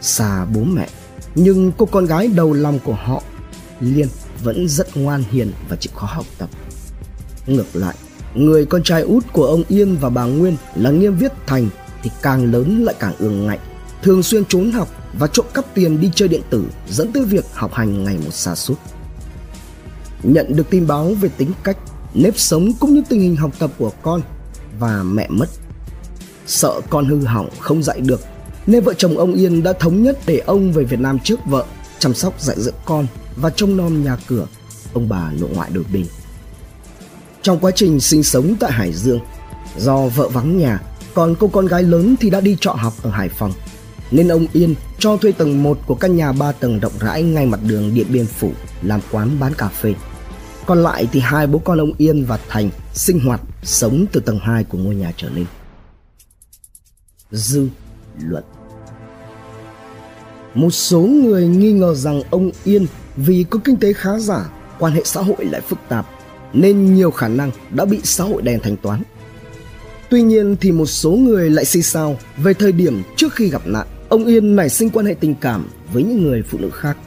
Xa 0.02 0.46
bố 0.46 0.64
mẹ, 0.64 0.90
nhưng 1.36 1.72
cô 1.78 1.86
con 1.86 2.06
gái 2.06 2.28
đầu 2.28 2.54
lòng 2.54 2.80
của 2.84 2.94
họ, 2.94 3.24
Liên, 3.80 4.08
vẫn 4.44 4.68
rất 4.68 4.98
ngoan 4.98 5.24
hiền 5.32 5.52
và 5.70 5.76
chịu 5.76 5.92
khó 5.96 6.08
học 6.08 6.26
tập. 6.38 6.50
Ngược 7.48 7.76
lại, 7.76 7.96
người 8.36 8.66
con 8.66 8.84
trai 8.84 9.02
út 9.02 9.24
của 9.34 9.46
ông 9.46 9.64
Yên 9.68 9.98
và 9.98 10.10
bà 10.10 10.24
Nguyên 10.24 10.56
là 10.76 10.92
Nghiêm 10.92 11.18
Viết 11.18 11.32
Thành 11.48 11.70
thì 12.04 12.12
càng 12.22 12.52
lớn 12.52 12.84
lại 12.84 12.96
càng 13.00 13.14
ương 13.20 13.48
ngạnh 13.48 13.60
thường 14.02 14.24
xuyên 14.24 14.46
trốn 14.46 14.72
học 14.72 14.88
và 15.14 15.28
trộm 15.28 15.46
cắp 15.54 15.66
tiền 15.74 16.02
đi 16.02 16.12
chơi 16.16 16.28
điện 16.28 16.42
tử 16.50 16.66
dẫn 16.90 17.12
tới 17.12 17.24
việc 17.24 17.46
học 17.54 17.74
hành 17.74 18.04
ngày 18.04 18.18
một 18.18 18.32
xa 18.34 18.56
sút 18.56 18.78
Nhận 20.24 20.56
được 20.56 20.70
tin 20.70 20.88
báo 20.88 21.14
về 21.22 21.30
tính 21.38 21.52
cách, 21.64 21.78
nếp 22.14 22.40
sống 22.40 22.74
cũng 22.80 22.94
như 22.94 23.02
tình 23.10 23.20
hình 23.20 23.36
học 23.36 23.52
tập 23.60 23.72
của 23.78 23.92
con 24.02 24.22
và 24.80 25.04
mẹ 25.04 25.28
mất. 25.30 25.50
Sợ 26.48 26.82
con 26.90 27.06
hư 27.06 27.26
hỏng 27.26 27.50
không 27.60 27.84
dạy 27.84 28.02
được 28.02 28.22
nên 28.68 28.84
vợ 28.84 28.94
chồng 28.94 29.18
ông 29.18 29.34
Yên 29.34 29.64
đã 29.64 29.74
thống 29.74 30.04
nhất 30.04 30.20
để 30.26 30.38
ông 30.38 30.72
về 30.72 30.84
Việt 30.84 31.00
Nam 31.00 31.20
trước 31.20 31.40
vợ 31.46 31.66
chăm 32.00 32.14
sóc 32.14 32.42
dạy 32.42 32.56
dỗ 32.60 32.72
con 32.86 33.08
và 33.36 33.50
trông 33.50 33.78
nom 33.78 34.04
nhà 34.04 34.18
cửa 34.28 34.48
ông 34.94 35.10
bà 35.10 35.32
nội 35.32 35.50
ngoại 35.54 35.70
đổi 35.74 35.84
bình. 35.94 36.06
Trong 37.42 37.60
quá 37.60 37.72
trình 37.76 38.00
sinh 38.00 38.24
sống 38.24 38.56
tại 38.60 38.72
Hải 38.72 38.94
Dương, 38.94 39.20
do 39.78 40.08
vợ 40.08 40.28
vắng 40.28 40.58
nhà, 40.58 40.80
còn 41.14 41.36
cô 41.40 41.48
con 41.48 41.66
gái 41.66 41.84
lớn 41.84 42.16
thì 42.20 42.30
đã 42.30 42.42
đi 42.42 42.58
trọ 42.62 42.72
học 42.72 42.94
ở 43.04 43.10
Hải 43.10 43.30
Phòng 43.30 43.52
nên 44.12 44.28
ông 44.28 44.48
Yên 44.54 44.76
cho 45.00 45.18
thuê 45.18 45.32
tầng 45.32 45.64
1 45.64 45.80
của 45.86 45.96
căn 45.96 46.16
nhà 46.16 46.32
3 46.32 46.52
tầng 46.52 46.80
rộng 46.80 46.94
rãi 47.00 47.24
ngay 47.24 47.46
mặt 47.46 47.60
đường 47.64 47.94
Điện 47.94 48.08
Biên 48.10 48.26
Phủ 48.26 48.52
làm 48.82 49.00
quán 49.12 49.40
bán 49.40 49.54
cà 49.54 49.68
phê. 49.68 49.94
Còn 50.66 50.84
lại 50.84 51.08
thì 51.12 51.20
hai 51.20 51.48
bố 51.48 51.60
con 51.60 51.78
ông 51.82 51.94
Yên 51.98 52.26
và 52.26 52.40
Thành 52.50 52.70
sinh 52.94 53.20
hoạt 53.20 53.42
sống 53.64 54.06
từ 54.12 54.20
tầng 54.20 54.40
2 54.40 54.64
của 54.64 54.78
ngôi 54.78 54.96
nhà 54.96 55.12
trở 55.18 55.30
lên. 55.30 55.46
Dư 57.32 57.68
luận 58.24 58.44
Một 60.54 60.70
số 60.70 61.02
người 61.02 61.48
nghi 61.48 61.72
ngờ 61.72 61.96
rằng 61.96 62.22
ông 62.30 62.52
Yên 62.64 62.86
vì 63.16 63.46
có 63.50 63.60
kinh 63.64 63.78
tế 63.78 63.94
khá 63.94 64.20
giả, 64.20 64.50
quan 64.80 64.94
hệ 64.94 65.02
xã 65.06 65.22
hội 65.22 65.46
lại 65.46 65.62
phức 65.62 65.80
tạp 65.90 66.06
nên 66.54 66.96
nhiều 66.96 67.12
khả 67.12 67.28
năng 67.28 67.52
đã 67.72 67.86
bị 67.86 68.00
xã 68.04 68.24
hội 68.24 68.42
đen 68.42 68.60
thanh 68.64 68.78
toán. 68.78 69.04
Tuy 70.10 70.22
nhiên 70.22 70.56
thì 70.62 70.72
một 70.72 70.86
số 70.86 71.12
người 71.12 71.50
lại 71.50 71.66
xì 71.66 71.82
sao 71.82 72.18
về 72.38 72.54
thời 72.54 72.72
điểm 72.72 73.04
trước 73.16 73.34
khi 73.34 73.50
gặp 73.50 73.62
nạn 73.66 73.88
ông 74.10 74.26
Yên 74.26 74.56
nảy 74.56 74.70
sinh 74.70 74.90
quan 74.90 75.06
hệ 75.06 75.14
tình 75.14 75.36
cảm 75.36 75.68
với 75.94 76.04
những 76.04 76.24
người 76.24 76.44
phụ 76.44 76.58
nữ 76.62 76.70
khác. 76.70 76.98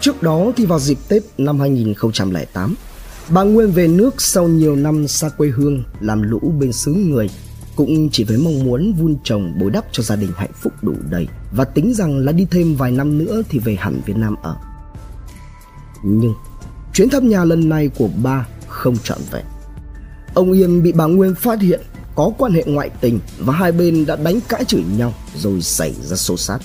Trước 0.00 0.22
đó 0.22 0.52
thì 0.56 0.66
vào 0.66 0.78
dịp 0.78 0.98
Tết 1.08 1.22
năm 1.38 1.60
2008, 1.60 2.74
bà 3.28 3.42
Nguyên 3.42 3.70
về 3.70 3.88
nước 3.88 4.22
sau 4.22 4.48
nhiều 4.48 4.76
năm 4.76 5.08
xa 5.08 5.28
quê 5.28 5.48
hương 5.48 5.84
làm 6.00 6.22
lũ 6.22 6.54
bên 6.58 6.72
xứ 6.72 6.92
người 6.92 7.30
cũng 7.76 8.08
chỉ 8.12 8.24
với 8.24 8.38
mong 8.38 8.64
muốn 8.64 8.92
vun 8.92 9.16
trồng 9.24 9.58
bồi 9.58 9.70
đắp 9.70 9.84
cho 9.92 10.02
gia 10.02 10.16
đình 10.16 10.32
hạnh 10.36 10.50
phúc 10.62 10.72
đủ 10.82 10.92
đầy 11.10 11.28
và 11.52 11.64
tính 11.64 11.94
rằng 11.94 12.18
là 12.18 12.32
đi 12.32 12.46
thêm 12.50 12.76
vài 12.76 12.90
năm 12.90 13.18
nữa 13.18 13.42
thì 13.48 13.58
về 13.58 13.76
hẳn 13.80 14.00
Việt 14.06 14.16
Nam 14.16 14.34
ở. 14.42 14.56
Nhưng 16.02 16.34
chuyến 16.94 17.08
thăm 17.08 17.28
nhà 17.28 17.44
lần 17.44 17.68
này 17.68 17.88
của 17.88 18.08
ba 18.22 18.46
không 18.68 18.96
trọn 19.04 19.18
vẹn. 19.30 19.44
Ông 20.34 20.52
Yên 20.52 20.82
bị 20.82 20.92
bà 20.92 21.04
Nguyên 21.04 21.34
phát 21.34 21.60
hiện 21.60 21.80
có 22.14 22.30
quan 22.38 22.52
hệ 22.52 22.64
ngoại 22.66 22.90
tình 23.00 23.20
và 23.38 23.52
hai 23.52 23.72
bên 23.72 24.06
đã 24.06 24.16
đánh 24.16 24.40
cãi 24.48 24.64
chửi 24.64 24.82
nhau 24.96 25.14
rồi 25.36 25.62
xảy 25.62 25.94
ra 26.02 26.16
xô 26.16 26.36
xát. 26.36 26.60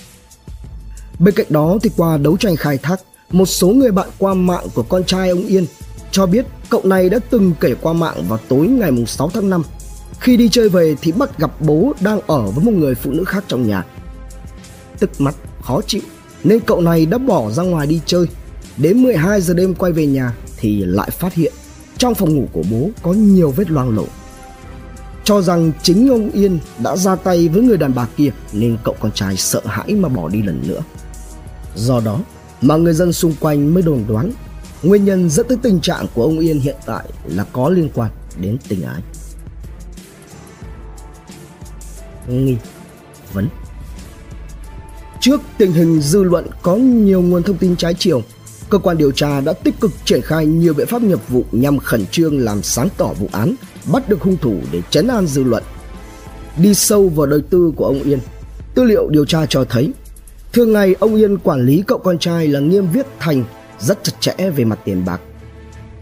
Bên 1.18 1.34
cạnh 1.34 1.46
đó 1.50 1.78
thì 1.82 1.90
qua 1.96 2.16
đấu 2.16 2.36
tranh 2.36 2.56
khai 2.56 2.78
thác, 2.78 3.00
một 3.30 3.46
số 3.46 3.68
người 3.68 3.92
bạn 3.92 4.08
qua 4.18 4.34
mạng 4.34 4.66
của 4.74 4.82
con 4.82 5.04
trai 5.04 5.30
ông 5.30 5.46
Yên 5.46 5.66
cho 6.10 6.26
biết 6.26 6.46
cậu 6.70 6.82
này 6.84 7.08
đã 7.08 7.18
từng 7.30 7.52
kể 7.60 7.74
qua 7.74 7.92
mạng 7.92 8.24
vào 8.28 8.38
tối 8.48 8.66
ngày 8.66 8.90
6 9.06 9.30
tháng 9.34 9.50
5 9.50 9.62
khi 10.22 10.36
đi 10.36 10.48
chơi 10.48 10.68
về 10.68 10.96
thì 11.02 11.12
bắt 11.12 11.38
gặp 11.38 11.50
bố 11.60 11.92
đang 12.00 12.20
ở 12.26 12.42
với 12.42 12.64
một 12.64 12.72
người 12.72 12.94
phụ 12.94 13.10
nữ 13.10 13.24
khác 13.24 13.44
trong 13.48 13.66
nhà. 13.66 13.84
Tức 14.98 15.10
mặt 15.18 15.34
khó 15.62 15.80
chịu, 15.86 16.00
nên 16.44 16.60
cậu 16.60 16.80
này 16.80 17.06
đã 17.06 17.18
bỏ 17.18 17.50
ra 17.50 17.62
ngoài 17.62 17.86
đi 17.86 18.00
chơi. 18.06 18.26
Đến 18.76 19.02
12 19.02 19.40
giờ 19.40 19.54
đêm 19.54 19.74
quay 19.74 19.92
về 19.92 20.06
nhà 20.06 20.34
thì 20.56 20.84
lại 20.84 21.10
phát 21.10 21.34
hiện 21.34 21.52
trong 21.98 22.14
phòng 22.14 22.34
ngủ 22.34 22.48
của 22.52 22.62
bố 22.70 22.90
có 23.02 23.12
nhiều 23.12 23.50
vết 23.50 23.70
loang 23.70 23.96
lổ. 23.96 24.04
Cho 25.24 25.42
rằng 25.42 25.72
chính 25.82 26.08
ông 26.08 26.30
Yên 26.30 26.58
đã 26.82 26.96
ra 26.96 27.16
tay 27.16 27.48
với 27.48 27.62
người 27.62 27.76
đàn 27.76 27.94
bà 27.94 28.06
kia 28.16 28.30
nên 28.52 28.76
cậu 28.84 28.96
con 29.00 29.12
trai 29.12 29.36
sợ 29.36 29.60
hãi 29.64 29.94
mà 29.94 30.08
bỏ 30.08 30.28
đi 30.28 30.42
lần 30.42 30.62
nữa. 30.68 30.80
Do 31.76 32.00
đó 32.00 32.20
mà 32.60 32.76
người 32.76 32.94
dân 32.94 33.12
xung 33.12 33.34
quanh 33.40 33.74
mới 33.74 33.82
đồn 33.82 34.04
đoán 34.08 34.32
nguyên 34.82 35.04
nhân 35.04 35.30
dẫn 35.30 35.46
tới 35.48 35.58
tình 35.62 35.80
trạng 35.80 36.06
của 36.14 36.22
ông 36.22 36.38
Yên 36.38 36.60
hiện 36.60 36.76
tại 36.86 37.04
là 37.24 37.44
có 37.52 37.68
liên 37.68 37.88
quan 37.94 38.10
đến 38.40 38.56
tình 38.68 38.82
ái. 38.82 39.02
Nghi 42.28 42.56
vấn 43.32 43.48
Trước 45.20 45.40
tình 45.58 45.72
hình 45.72 46.00
dư 46.00 46.22
luận 46.22 46.46
có 46.62 46.76
nhiều 46.76 47.22
nguồn 47.22 47.42
thông 47.42 47.56
tin 47.56 47.76
trái 47.76 47.94
chiều, 47.98 48.22
cơ 48.70 48.78
quan 48.78 48.98
điều 48.98 49.10
tra 49.10 49.40
đã 49.40 49.52
tích 49.52 49.80
cực 49.80 49.90
triển 50.04 50.20
khai 50.22 50.46
nhiều 50.46 50.74
biện 50.74 50.86
pháp 50.86 51.02
nghiệp 51.02 51.18
vụ 51.28 51.44
nhằm 51.52 51.78
khẩn 51.78 52.06
trương 52.06 52.38
làm 52.38 52.62
sáng 52.62 52.88
tỏ 52.96 53.06
vụ 53.06 53.28
án, 53.32 53.54
bắt 53.92 54.08
được 54.08 54.20
hung 54.20 54.36
thủ 54.36 54.56
để 54.72 54.82
chấn 54.90 55.08
an 55.08 55.26
dư 55.26 55.44
luận. 55.44 55.62
Đi 56.56 56.74
sâu 56.74 57.08
vào 57.08 57.26
đời 57.26 57.42
tư 57.50 57.72
của 57.76 57.84
ông 57.84 58.02
Yên, 58.02 58.18
tư 58.74 58.84
liệu 58.84 59.08
điều 59.08 59.24
tra 59.24 59.46
cho 59.46 59.64
thấy 59.64 59.92
thường 60.52 60.72
ngày 60.72 60.94
ông 61.00 61.14
Yên 61.14 61.38
quản 61.38 61.66
lý 61.66 61.82
cậu 61.86 61.98
con 61.98 62.18
trai 62.18 62.48
là 62.48 62.60
Nghiêm 62.60 62.86
Viết 62.92 63.06
Thành 63.18 63.44
rất 63.78 64.04
chặt 64.04 64.12
chẽ 64.20 64.50
về 64.56 64.64
mặt 64.64 64.78
tiền 64.84 65.04
bạc. 65.04 65.20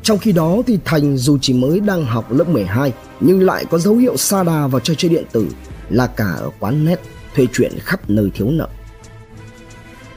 Trong 0.02 0.18
khi 0.18 0.32
đó 0.32 0.56
thì 0.66 0.78
Thành 0.84 1.16
dù 1.16 1.38
chỉ 1.40 1.52
mới 1.52 1.80
đang 1.80 2.04
học 2.04 2.32
lớp 2.32 2.48
12 2.48 2.92
nhưng 3.20 3.42
lại 3.42 3.64
có 3.70 3.78
dấu 3.78 3.96
hiệu 3.96 4.16
sa 4.16 4.42
đà 4.42 4.66
vào 4.66 4.80
trò 4.80 4.94
chơi 4.94 5.08
điện 5.08 5.24
tử 5.32 5.46
là 5.90 6.06
cả 6.06 6.32
ở 6.32 6.50
quán 6.60 6.84
net 6.84 7.00
thuê 7.34 7.46
chuyện 7.52 7.72
khắp 7.78 8.10
nơi 8.10 8.30
thiếu 8.34 8.50
nợ. 8.50 8.68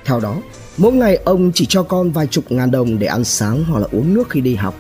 Theo 0.05 0.19
đó, 0.19 0.37
mỗi 0.77 0.93
ngày 0.93 1.15
ông 1.15 1.51
chỉ 1.53 1.65
cho 1.65 1.83
con 1.83 2.11
vài 2.11 2.27
chục 2.27 2.51
ngàn 2.51 2.71
đồng 2.71 2.99
để 2.99 3.07
ăn 3.07 3.23
sáng 3.23 3.63
hoặc 3.63 3.79
là 3.79 3.87
uống 3.91 4.13
nước 4.13 4.29
khi 4.29 4.41
đi 4.41 4.55
học. 4.55 4.75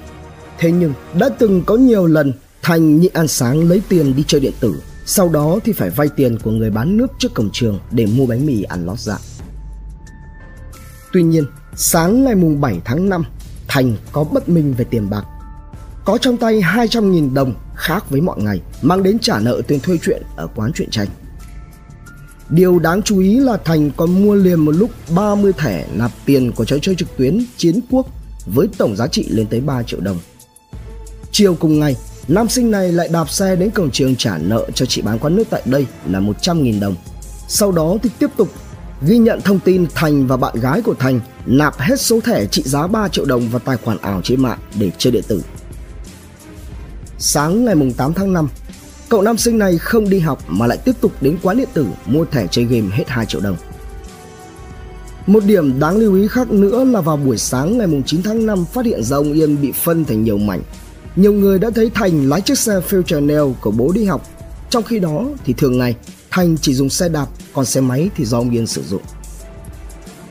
Thế 0.57 0.71
nhưng 0.71 0.93
đã 1.19 1.29
từng 1.29 1.63
có 1.65 1.75
nhiều 1.75 2.05
lần 2.05 2.33
Thành 2.63 2.99
nhịn 2.99 3.13
ăn 3.13 3.27
sáng 3.27 3.69
lấy 3.69 3.81
tiền 3.89 4.15
đi 4.15 4.23
chơi 4.27 4.41
điện 4.41 4.53
tử, 4.59 4.81
sau 5.05 5.29
đó 5.29 5.59
thì 5.63 5.71
phải 5.73 5.89
vay 5.89 6.09
tiền 6.15 6.37
của 6.43 6.51
người 6.51 6.69
bán 6.69 6.97
nước 6.97 7.07
trước 7.17 7.33
cổng 7.33 7.49
trường 7.53 7.79
để 7.91 8.05
mua 8.05 8.25
bánh 8.25 8.45
mì 8.45 8.63
ăn 8.63 8.85
lót 8.85 8.99
dạ. 8.99 9.17
Tuy 11.13 11.23
nhiên, 11.23 11.45
sáng 11.75 12.23
ngày 12.23 12.35
mùng 12.35 12.61
7 12.61 12.81
tháng 12.85 13.09
5, 13.09 13.23
Thành 13.67 13.95
có 14.11 14.23
bất 14.23 14.49
minh 14.49 14.73
về 14.77 14.85
tiền 14.89 15.09
bạc. 15.09 15.23
Có 16.05 16.17
trong 16.17 16.37
tay 16.37 16.61
200.000 16.61 17.33
đồng 17.33 17.53
khác 17.75 18.09
với 18.09 18.21
mọi 18.21 18.41
ngày, 18.41 18.61
mang 18.81 19.03
đến 19.03 19.19
trả 19.19 19.39
nợ 19.39 19.61
tiền 19.67 19.79
thuê 19.79 19.97
chuyện 20.01 20.21
ở 20.35 20.47
quán 20.55 20.73
truyện 20.73 20.89
tranh. 20.89 21.07
Điều 22.49 22.79
đáng 22.79 23.01
chú 23.01 23.19
ý 23.19 23.39
là 23.39 23.57
Thành 23.57 23.91
còn 23.97 24.23
mua 24.23 24.35
liền 24.35 24.59
một 24.59 24.71
lúc 24.71 24.89
30 25.15 25.53
thẻ 25.53 25.85
nạp 25.93 26.11
tiền 26.25 26.51
của 26.51 26.65
trò 26.65 26.77
chơi 26.81 26.95
trực 26.95 27.17
tuyến 27.17 27.45
Chiến 27.57 27.79
Quốc 27.89 28.07
với 28.45 28.67
tổng 28.77 28.95
giá 28.95 29.07
trị 29.07 29.25
lên 29.29 29.47
tới 29.47 29.61
3 29.61 29.83
triệu 29.83 29.99
đồng. 29.99 30.17
Chiều 31.31 31.55
cùng 31.55 31.79
ngày, 31.79 31.95
nam 32.27 32.49
sinh 32.49 32.71
này 32.71 32.91
lại 32.91 33.09
đạp 33.11 33.29
xe 33.29 33.55
đến 33.55 33.69
cổng 33.69 33.91
trường 33.91 34.15
trả 34.15 34.37
nợ 34.37 34.69
cho 34.73 34.85
chị 34.85 35.01
bán 35.01 35.19
quán 35.19 35.35
nước 35.35 35.47
tại 35.49 35.61
đây 35.65 35.85
là 36.09 36.19
100.000 36.19 36.79
đồng. 36.79 36.95
Sau 37.47 37.71
đó 37.71 37.97
thì 38.03 38.09
tiếp 38.19 38.29
tục 38.37 38.49
ghi 39.01 39.17
nhận 39.17 39.41
thông 39.41 39.59
tin 39.59 39.87
Thành 39.95 40.27
và 40.27 40.37
bạn 40.37 40.55
gái 40.59 40.81
của 40.81 40.93
Thành 40.93 41.19
nạp 41.45 41.77
hết 41.77 42.01
số 42.01 42.19
thẻ 42.21 42.45
trị 42.45 42.63
giá 42.65 42.87
3 42.87 43.07
triệu 43.07 43.25
đồng 43.25 43.49
vào 43.49 43.59
tài 43.59 43.77
khoản 43.77 43.97
ảo 43.97 44.21
trên 44.23 44.41
mạng 44.41 44.59
để 44.79 44.91
chơi 44.97 45.11
điện 45.11 45.23
tử. 45.27 45.41
Sáng 47.25 47.65
ngày 47.65 47.75
8 47.97 48.13
tháng 48.13 48.33
5, 48.33 48.47
cậu 49.09 49.21
nam 49.21 49.37
sinh 49.37 49.57
này 49.57 49.77
không 49.77 50.09
đi 50.09 50.19
học 50.19 50.43
mà 50.47 50.67
lại 50.67 50.77
tiếp 50.77 50.91
tục 51.01 51.11
đến 51.21 51.37
quán 51.43 51.57
điện 51.57 51.67
tử 51.73 51.87
mua 52.05 52.25
thẻ 52.25 52.47
chơi 52.51 52.65
game 52.65 52.87
hết 52.91 53.03
2 53.07 53.25
triệu 53.25 53.41
đồng. 53.41 53.55
Một 55.27 55.45
điểm 55.45 55.79
đáng 55.79 55.97
lưu 55.97 56.15
ý 56.15 56.27
khác 56.27 56.51
nữa 56.51 56.83
là 56.83 57.01
vào 57.01 57.17
buổi 57.17 57.37
sáng 57.37 57.77
ngày 57.77 57.87
9 58.05 58.23
tháng 58.23 58.45
5 58.45 58.65
phát 58.65 58.85
hiện 58.85 59.03
ra 59.03 59.17
ông 59.17 59.33
Yên 59.33 59.61
bị 59.61 59.71
phân 59.71 60.05
thành 60.05 60.23
nhiều 60.23 60.37
mảnh. 60.37 60.61
Nhiều 61.15 61.33
người 61.33 61.59
đã 61.59 61.69
thấy 61.69 61.89
Thành 61.89 62.29
lái 62.29 62.41
chiếc 62.41 62.57
xe 62.57 62.73
Future 62.89 63.25
Nail 63.25 63.53
của 63.61 63.71
bố 63.71 63.91
đi 63.91 64.05
học. 64.05 64.29
Trong 64.69 64.83
khi 64.83 64.99
đó 64.99 65.25
thì 65.45 65.53
thường 65.53 65.77
ngày 65.77 65.95
Thành 66.31 66.57
chỉ 66.57 66.73
dùng 66.73 66.89
xe 66.89 67.09
đạp, 67.09 67.27
còn 67.53 67.65
xe 67.65 67.81
máy 67.81 68.09
thì 68.15 68.25
do 68.25 68.37
ông 68.37 68.51
Yên 68.51 68.67
sử 68.67 68.83
dụng. 68.83 69.01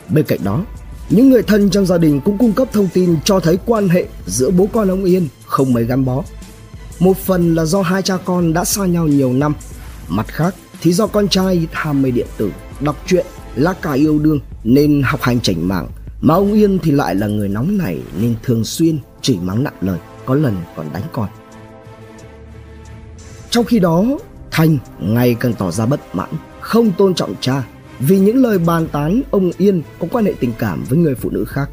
Bên 0.08 0.24
cạnh 0.24 0.40
đó, 0.44 0.64
những 1.10 1.30
người 1.30 1.42
thân 1.42 1.70
trong 1.70 1.86
gia 1.86 1.98
đình 1.98 2.20
cũng 2.20 2.38
cung 2.38 2.52
cấp 2.52 2.68
thông 2.72 2.88
tin 2.94 3.16
cho 3.24 3.40
thấy 3.40 3.58
quan 3.66 3.88
hệ 3.88 4.06
giữa 4.26 4.50
bố 4.50 4.68
con 4.72 4.88
ông 4.88 5.04
Yên 5.04 5.28
không 5.46 5.72
mấy 5.72 5.84
gắn 5.84 6.04
bó. 6.04 6.22
Một 7.02 7.16
phần 7.16 7.54
là 7.54 7.64
do 7.64 7.82
hai 7.82 8.02
cha 8.02 8.16
con 8.24 8.52
đã 8.52 8.64
xa 8.64 8.86
nhau 8.86 9.06
nhiều 9.06 9.32
năm, 9.32 9.54
mặt 10.08 10.26
khác 10.28 10.54
thì 10.80 10.92
do 10.92 11.06
con 11.06 11.28
trai 11.28 11.66
tham 11.72 12.02
mê 12.02 12.10
điện 12.10 12.26
tử, 12.36 12.52
đọc 12.80 12.96
truyện, 13.06 13.26
lá 13.54 13.72
cà 13.72 13.92
yêu 13.92 14.18
đương 14.18 14.40
nên 14.64 15.02
học 15.04 15.22
hành 15.22 15.40
chảnh 15.40 15.68
mảng, 15.68 15.88
mà 16.20 16.34
ông 16.34 16.52
Yên 16.52 16.78
thì 16.82 16.90
lại 16.90 17.14
là 17.14 17.26
người 17.26 17.48
nóng 17.48 17.78
nảy 17.78 17.98
nên 18.20 18.34
thường 18.42 18.64
xuyên 18.64 18.98
chửi 19.22 19.36
mắng 19.42 19.64
nặng 19.64 19.74
lời, 19.80 19.98
có 20.26 20.34
lần 20.34 20.56
còn 20.76 20.86
đánh 20.92 21.02
con. 21.12 21.28
Trong 23.50 23.64
khi 23.64 23.78
đó, 23.78 24.04
Thanh 24.50 24.78
ngày 24.98 25.36
càng 25.40 25.54
tỏ 25.54 25.70
ra 25.70 25.86
bất 25.86 26.14
mãn, 26.14 26.30
không 26.60 26.92
tôn 26.92 27.14
trọng 27.14 27.34
cha 27.40 27.64
vì 27.98 28.18
những 28.18 28.42
lời 28.42 28.58
bàn 28.58 28.86
tán 28.92 29.22
ông 29.30 29.50
Yên 29.58 29.82
có 29.98 30.06
quan 30.10 30.24
hệ 30.24 30.34
tình 30.40 30.52
cảm 30.58 30.84
với 30.88 30.98
người 30.98 31.14
phụ 31.14 31.30
nữ 31.30 31.44
khác. 31.44 31.70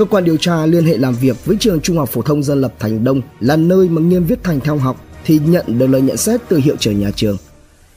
Cơ 0.00 0.06
quan 0.06 0.24
điều 0.24 0.36
tra 0.36 0.66
liên 0.66 0.84
hệ 0.84 0.98
làm 0.98 1.14
việc 1.14 1.44
với 1.44 1.56
trường 1.60 1.80
Trung 1.80 1.96
học 1.96 2.08
phổ 2.08 2.22
thông 2.22 2.42
dân 2.42 2.60
lập 2.60 2.74
Thành 2.78 3.04
Đông 3.04 3.20
là 3.40 3.56
nơi 3.56 3.88
mà 3.88 4.02
Nghiêm 4.02 4.24
Viết 4.24 4.42
Thành 4.42 4.60
theo 4.60 4.76
học 4.76 5.04
thì 5.24 5.40
nhận 5.44 5.78
được 5.78 5.86
lời 5.86 6.00
nhận 6.00 6.16
xét 6.16 6.40
từ 6.48 6.56
hiệu 6.56 6.76
trưởng 6.76 7.00
nhà 7.00 7.10
trường 7.16 7.36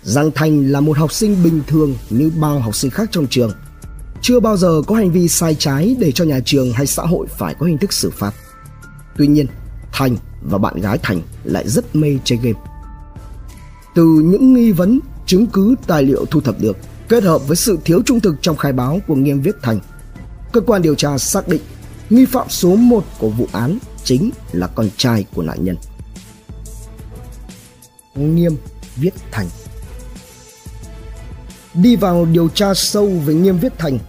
rằng 0.01 0.31
Thành 0.35 0.71
là 0.71 0.79
một 0.79 0.97
học 0.97 1.11
sinh 1.11 1.43
bình 1.43 1.61
thường 1.67 1.95
như 2.09 2.31
bao 2.41 2.59
học 2.59 2.75
sinh 2.75 2.91
khác 2.91 3.09
trong 3.11 3.27
trường. 3.27 3.51
Chưa 4.21 4.39
bao 4.39 4.57
giờ 4.57 4.81
có 4.87 4.95
hành 4.95 5.11
vi 5.11 5.27
sai 5.27 5.55
trái 5.55 5.95
để 5.99 6.11
cho 6.11 6.25
nhà 6.25 6.39
trường 6.45 6.73
hay 6.73 6.87
xã 6.87 7.03
hội 7.03 7.27
phải 7.37 7.55
có 7.59 7.65
hình 7.65 7.77
thức 7.77 7.93
xử 7.93 8.09
phạt. 8.09 8.33
Tuy 9.17 9.27
nhiên, 9.27 9.45
Thành 9.91 10.17
và 10.41 10.57
bạn 10.57 10.81
gái 10.81 10.97
Thành 10.97 11.21
lại 11.43 11.69
rất 11.69 11.95
mê 11.95 12.17
chơi 12.23 12.39
game. 12.43 12.59
Từ 13.95 14.03
những 14.05 14.53
nghi 14.53 14.71
vấn, 14.71 14.99
chứng 15.25 15.47
cứ 15.47 15.75
tài 15.87 16.03
liệu 16.03 16.25
thu 16.25 16.41
thập 16.41 16.61
được 16.61 16.77
kết 17.09 17.23
hợp 17.23 17.47
với 17.47 17.57
sự 17.57 17.77
thiếu 17.85 18.01
trung 18.05 18.19
thực 18.19 18.35
trong 18.41 18.57
khai 18.57 18.73
báo 18.73 18.99
của 19.07 19.15
Nghiêm 19.15 19.41
Viết 19.41 19.55
Thành, 19.61 19.79
cơ 20.51 20.61
quan 20.61 20.81
điều 20.81 20.95
tra 20.95 21.17
xác 21.17 21.47
định 21.47 21.61
nghi 22.09 22.25
phạm 22.25 22.49
số 22.49 22.75
1 22.75 23.05
của 23.19 23.29
vụ 23.29 23.47
án 23.51 23.77
chính 24.03 24.31
là 24.51 24.67
con 24.67 24.89
trai 24.97 25.25
của 25.35 25.41
nạn 25.41 25.65
nhân. 25.65 25.77
Nghiêm 28.15 28.55
Viết 28.95 29.13
Thành 29.31 29.47
Đi 31.73 31.95
vào 31.95 32.25
điều 32.25 32.49
tra 32.49 32.73
sâu 32.73 33.07
với 33.25 33.35
Nghiêm 33.35 33.57
Viết 33.57 33.73
Thành, 33.77 33.99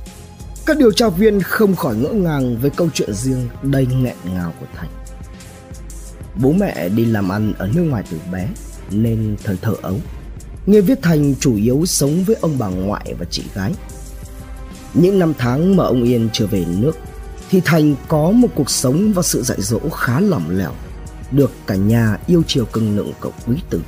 các 0.67 0.79
điều 0.79 0.93
tra 0.93 1.09
viên 1.09 1.41
không 1.41 1.77
khỏi 1.77 1.97
ngỡ 1.97 2.09
ngàng 2.09 2.59
với 2.61 2.71
câu 2.71 2.89
chuyện 2.95 3.15
riêng 3.15 3.49
đầy 3.63 3.87
nghẹn 3.87 4.17
ngào 4.35 4.55
của 4.61 4.67
Thành. 4.77 4.89
Bố 6.43 6.53
mẹ 6.53 6.89
đi 6.89 7.05
làm 7.05 7.29
ăn 7.29 7.53
ở 7.59 7.71
nước 7.75 7.83
ngoài 7.83 8.05
từ 8.11 8.19
bé 8.33 8.49
nên 8.91 9.37
thời 9.45 9.57
thơ 9.63 9.75
ấu. 9.83 10.01
Nghiêm 10.67 10.85
Viết 10.85 11.03
Thành 11.03 11.35
chủ 11.41 11.57
yếu 11.57 11.87
sống 11.87 12.25
với 12.25 12.37
ông 12.41 12.59
bà 12.59 12.69
ngoại 12.69 13.15
và 13.19 13.27
chị 13.31 13.43
gái. 13.55 13.73
Những 14.95 15.19
năm 15.19 15.33
tháng 15.39 15.77
mà 15.77 15.85
ông 15.85 16.03
Yên 16.03 16.29
trở 16.33 16.47
về 16.47 16.65
nước 16.79 16.93
thì 17.54 17.61
Thành 17.64 17.94
có 18.08 18.30
một 18.30 18.49
cuộc 18.54 18.70
sống 18.70 19.12
và 19.12 19.23
sự 19.23 19.42
dạy 19.42 19.58
dỗ 19.61 19.78
khá 19.78 20.20
lỏng 20.20 20.58
lẻo, 20.58 20.73
được 21.30 21.50
cả 21.66 21.75
nhà 21.75 22.18
yêu 22.26 22.42
chiều 22.46 22.64
cưng 22.64 22.96
nựng 22.96 23.12
cậu 23.20 23.32
quý 23.46 23.56
tử. 23.70 23.80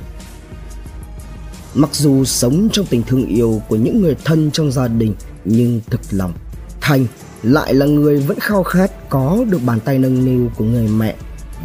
Mặc 1.73 1.89
dù 1.93 2.25
sống 2.25 2.69
trong 2.71 2.85
tình 2.85 3.03
thương 3.03 3.27
yêu 3.27 3.61
của 3.67 3.75
những 3.75 4.01
người 4.01 4.15
thân 4.25 4.51
trong 4.51 4.71
gia 4.71 4.87
đình 4.87 5.15
nhưng 5.45 5.81
thực 5.89 6.01
lòng 6.11 6.33
Thành 6.81 7.05
lại 7.43 7.73
là 7.73 7.85
người 7.85 8.19
vẫn 8.19 8.39
khao 8.39 8.63
khát 8.63 9.09
có 9.09 9.45
được 9.49 9.59
bàn 9.65 9.79
tay 9.79 9.99
nâng 9.99 10.25
niu 10.25 10.51
của 10.55 10.65
người 10.65 10.87
mẹ 10.87 11.15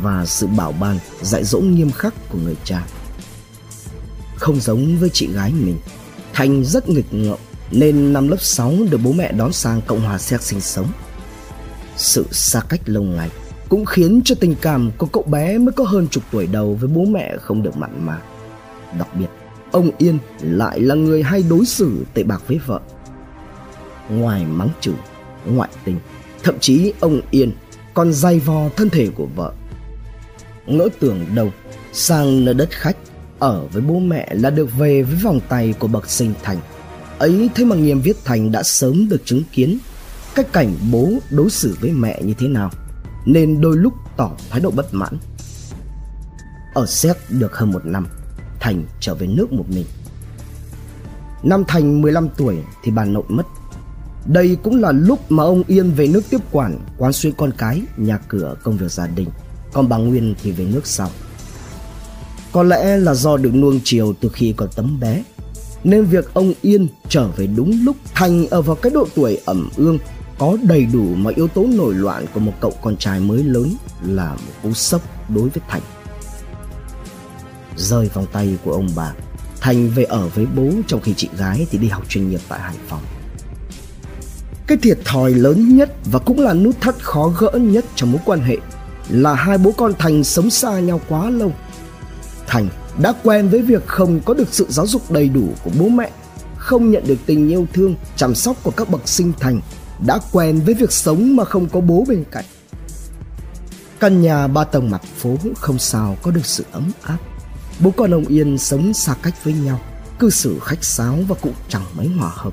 và 0.03 0.27
sự 0.27 0.47
bảo 0.47 0.73
ban 0.73 0.99
dạy 1.23 1.45
dỗ 1.45 1.61
nghiêm 1.61 1.91
khắc 1.91 2.15
của 2.29 2.39
người 2.45 2.57
cha. 2.65 2.87
Không 4.37 4.61
giống 4.61 4.99
với 4.99 5.09
chị 5.13 5.29
gái 5.33 5.53
mình, 5.53 5.79
Thành 6.33 6.65
rất 6.65 6.89
nghịch 6.89 7.15
ngợm 7.15 7.39
nên 7.71 8.13
năm 8.13 8.29
lớp 8.29 8.41
6 8.41 8.75
được 8.91 8.99
bố 9.05 9.13
mẹ 9.13 9.33
đón 9.33 9.53
sang 9.53 9.81
Cộng 9.87 10.01
hòa 10.01 10.19
Séc 10.19 10.43
sinh 10.43 10.61
sống. 10.61 10.93
Sự 11.97 12.27
xa 12.31 12.61
cách 12.69 12.81
lâu 12.87 13.03
ngày 13.03 13.31
cũng 13.69 13.85
khiến 13.85 14.21
cho 14.25 14.35
tình 14.41 14.55
cảm 14.61 14.91
của 14.99 15.07
cậu 15.07 15.23
bé 15.23 15.59
mới 15.59 15.73
có 15.73 15.85
hơn 15.85 16.09
chục 16.11 16.23
tuổi 16.33 16.47
đầu 16.47 16.75
với 16.75 16.89
bố 16.89 17.05
mẹ 17.05 17.37
không 17.41 17.63
được 17.63 17.77
mặn 17.77 18.07
mà. 18.07 18.19
Đặc 18.99 19.09
biệt, 19.19 19.27
ông 19.71 19.91
Yên 19.99 20.19
lại 20.41 20.81
là 20.81 20.95
người 20.95 21.23
hay 21.23 21.45
đối 21.51 21.67
xử 21.67 22.05
tệ 22.15 22.23
bạc 22.23 22.43
với 22.47 22.61
vợ. 22.67 22.81
Ngoài 24.09 24.45
mắng 24.45 24.69
chửi, 24.81 24.95
ngoại 25.47 25.71
tình, 25.85 25.99
thậm 26.43 26.59
chí 26.59 26.93
ông 27.01 27.21
Yên 27.31 27.53
còn 27.95 28.13
dày 28.13 28.39
vò 28.39 28.69
thân 28.77 28.91
thể 28.91 29.09
của 29.15 29.27
vợ. 29.37 29.53
Ngỡ 30.67 30.89
tưởng 31.01 31.27
đâu 31.35 31.51
sang 31.93 32.45
nơi 32.45 32.55
đất 32.55 32.71
khách 32.71 32.97
ở 33.39 33.67
với 33.73 33.83
bố 33.83 33.99
mẹ 33.99 34.29
là 34.35 34.51
được 34.51 34.69
về 34.79 35.03
với 35.03 35.17
vòng 35.23 35.41
tay 35.49 35.75
của 35.79 35.87
bậc 35.89 36.11
sinh 36.11 36.35
thành. 36.43 36.59
Ấy 37.19 37.51
thế 37.55 37.65
mà 37.65 37.77
Nghiêm 37.77 38.01
Viết 38.01 38.17
Thành 38.25 38.53
đã 38.53 38.63
sớm 38.63 39.09
được 39.09 39.23
chứng 39.25 39.43
kiến 39.53 39.79
cách 40.35 40.53
cảnh 40.53 40.77
bố 40.93 41.13
đối 41.31 41.51
xử 41.51 41.77
với 41.81 41.91
mẹ 41.91 42.23
như 42.23 42.35
thế 42.39 42.49
nào. 42.49 42.71
Nên 43.27 43.61
đôi 43.61 43.77
lúc 43.77 43.93
tỏ 44.17 44.31
thái 44.51 44.61
độ 44.61 44.71
bất 44.71 44.95
mãn. 44.95 45.19
Ở 46.75 46.87
Séc 46.87 47.17
được 47.29 47.57
hơn 47.57 47.73
một 47.73 47.87
năm, 47.87 48.07
Thành 48.61 48.85
trở 49.01 49.15
về 49.15 49.27
nước 49.27 49.53
một 49.53 49.65
mình. 49.69 49.87
Năm 51.43 51.65
Thành 51.69 52.03
15 52.03 52.29
tuổi 52.37 52.57
thì 52.83 52.91
bà 52.91 53.05
nội 53.05 53.25
mất. 53.29 53.47
Đây 54.27 54.57
cũng 54.63 54.81
là 54.81 54.93
lúc 54.93 55.33
mà 55.33 55.43
ông 55.43 55.63
Yên 55.67 55.91
về 55.91 56.09
nước 56.09 56.23
tiếp 56.31 56.41
quản, 56.53 56.79
quán 56.99 57.13
xuyến 57.13 57.33
con 57.37 57.51
cái, 57.59 57.83
nhà 57.97 58.19
cửa, 58.29 58.57
công 58.63 58.77
việc 58.77 58.91
gia 58.91 59.07
đình. 59.07 59.29
Còn 59.73 59.89
bà 59.89 59.97
Nguyên 59.97 60.35
thì 60.43 60.53
về 60.53 60.65
nước 60.65 60.87
sau. 60.87 61.11
Có 62.53 62.63
lẽ 62.63 62.97
là 62.97 63.15
do 63.15 63.37
được 63.37 63.55
nuông 63.55 63.81
chiều 63.85 64.15
từ 64.21 64.29
khi 64.29 64.55
còn 64.57 64.69
tấm 64.77 65.01
bé 65.01 65.23
nên 65.85 66.05
việc 66.05 66.35
ông 66.35 66.53
Yên 66.63 66.89
trở 67.09 67.29
về 67.29 67.47
đúng 67.47 67.85
lúc 67.85 67.97
Thành 68.15 68.47
ở 68.51 68.63
vào 68.63 68.77
cái 68.77 68.93
độ 68.95 69.07
tuổi 69.15 69.39
ẩm 69.45 69.69
ương 69.77 69.99
có 70.43 70.57
đầy 70.63 70.87
đủ 70.87 71.05
mọi 71.17 71.33
yếu 71.37 71.49
tố 71.49 71.67
nổi 71.75 71.95
loạn 71.95 72.27
của 72.35 72.41
một 72.41 72.53
cậu 72.61 72.73
con 72.83 72.97
trai 72.97 73.21
mới 73.21 73.43
lớn 73.43 73.77
là 74.03 74.31
một 74.31 74.53
cú 74.63 74.73
sốc 74.73 75.03
đối 75.29 75.49
với 75.49 75.63
Thành. 75.69 75.81
Rơi 77.77 78.11
vòng 78.15 78.27
tay 78.33 78.59
của 78.65 78.73
ông 78.73 78.89
bà, 78.97 79.13
Thành 79.61 79.91
về 79.91 80.05
ở 80.05 80.29
với 80.29 80.47
bố 80.57 80.71
trong 80.87 81.01
khi 81.01 81.15
chị 81.17 81.29
gái 81.37 81.67
thì 81.71 81.79
đi 81.79 81.89
học 81.89 82.09
chuyên 82.09 82.31
nghiệp 82.31 82.41
tại 82.49 82.61
Hải 82.61 82.75
Phòng. 82.89 83.03
Cái 84.67 84.79
thiệt 84.83 84.99
thòi 85.05 85.31
lớn 85.31 85.77
nhất 85.77 85.93
và 86.05 86.19
cũng 86.19 86.41
là 86.41 86.55
nút 86.55 86.81
thắt 86.81 86.95
khó 87.03 87.29
gỡ 87.39 87.51
nhất 87.53 87.85
trong 87.95 88.13
mối 88.13 88.21
quan 88.25 88.41
hệ 88.41 88.57
là 89.09 89.35
hai 89.35 89.59
bố 89.59 89.73
con 89.77 89.93
Thành 89.99 90.25
sống 90.25 90.51
xa 90.51 90.81
nhau 90.81 91.01
quá 91.09 91.31
lâu. 91.31 91.53
Thành 92.47 92.69
đã 93.03 93.13
quen 93.23 93.49
với 93.49 93.63
việc 93.63 93.87
không 93.87 94.21
có 94.21 94.35
được 94.35 94.49
sự 94.51 94.67
giáo 94.69 94.87
dục 94.87 95.11
đầy 95.11 95.29
đủ 95.29 95.49
của 95.65 95.71
bố 95.79 95.89
mẹ, 95.89 96.11
không 96.57 96.91
nhận 96.91 97.07
được 97.07 97.19
tình 97.27 97.49
yêu 97.49 97.67
thương, 97.73 97.95
chăm 98.17 98.35
sóc 98.35 98.57
của 98.63 98.71
các 98.71 98.91
bậc 98.91 99.09
sinh 99.09 99.33
thành, 99.41 99.61
đã 100.07 100.19
quen 100.33 100.61
với 100.61 100.75
việc 100.75 100.93
sống 100.93 101.37
mà 101.37 101.45
không 101.45 101.69
có 101.69 101.81
bố 101.81 102.05
bên 102.09 102.25
cạnh. 102.31 102.45
Căn 104.01 104.23
nhà 104.23 104.47
ba 104.47 104.65
tầng 104.65 104.91
mặt 104.91 105.03
phố 105.17 105.37
không 105.57 105.79
sao 105.79 106.17
có 106.23 106.31
được 106.31 106.47
sự 106.47 106.65
ấm 106.73 106.91
áp. 107.03 107.19
Bố 107.81 107.91
con 107.91 108.15
ông 108.15 108.25
Yên 108.25 108.59
sống 108.59 108.95
xa 108.95 109.15
cách 109.23 109.45
với 109.45 109.55
nhau, 109.55 109.81
cư 110.19 110.31
xử 110.31 110.59
khách 110.59 110.85
sáo 110.85 111.19
và 111.29 111.37
cũng 111.41 111.55
chẳng 111.69 111.85
mấy 111.97 112.07
hòa 112.07 112.31
hợp. 112.35 112.53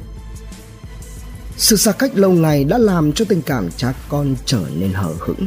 Sự 1.57 1.77
xa 1.77 1.91
cách 1.91 2.11
lâu 2.15 2.31
ngày 2.31 2.63
đã 2.63 2.77
làm 2.77 3.13
cho 3.13 3.25
tình 3.25 3.41
cảm 3.41 3.69
cha 3.77 3.93
con 4.09 4.35
trở 4.45 4.61
nên 4.75 4.93
hờ 4.93 5.13
hững, 5.19 5.45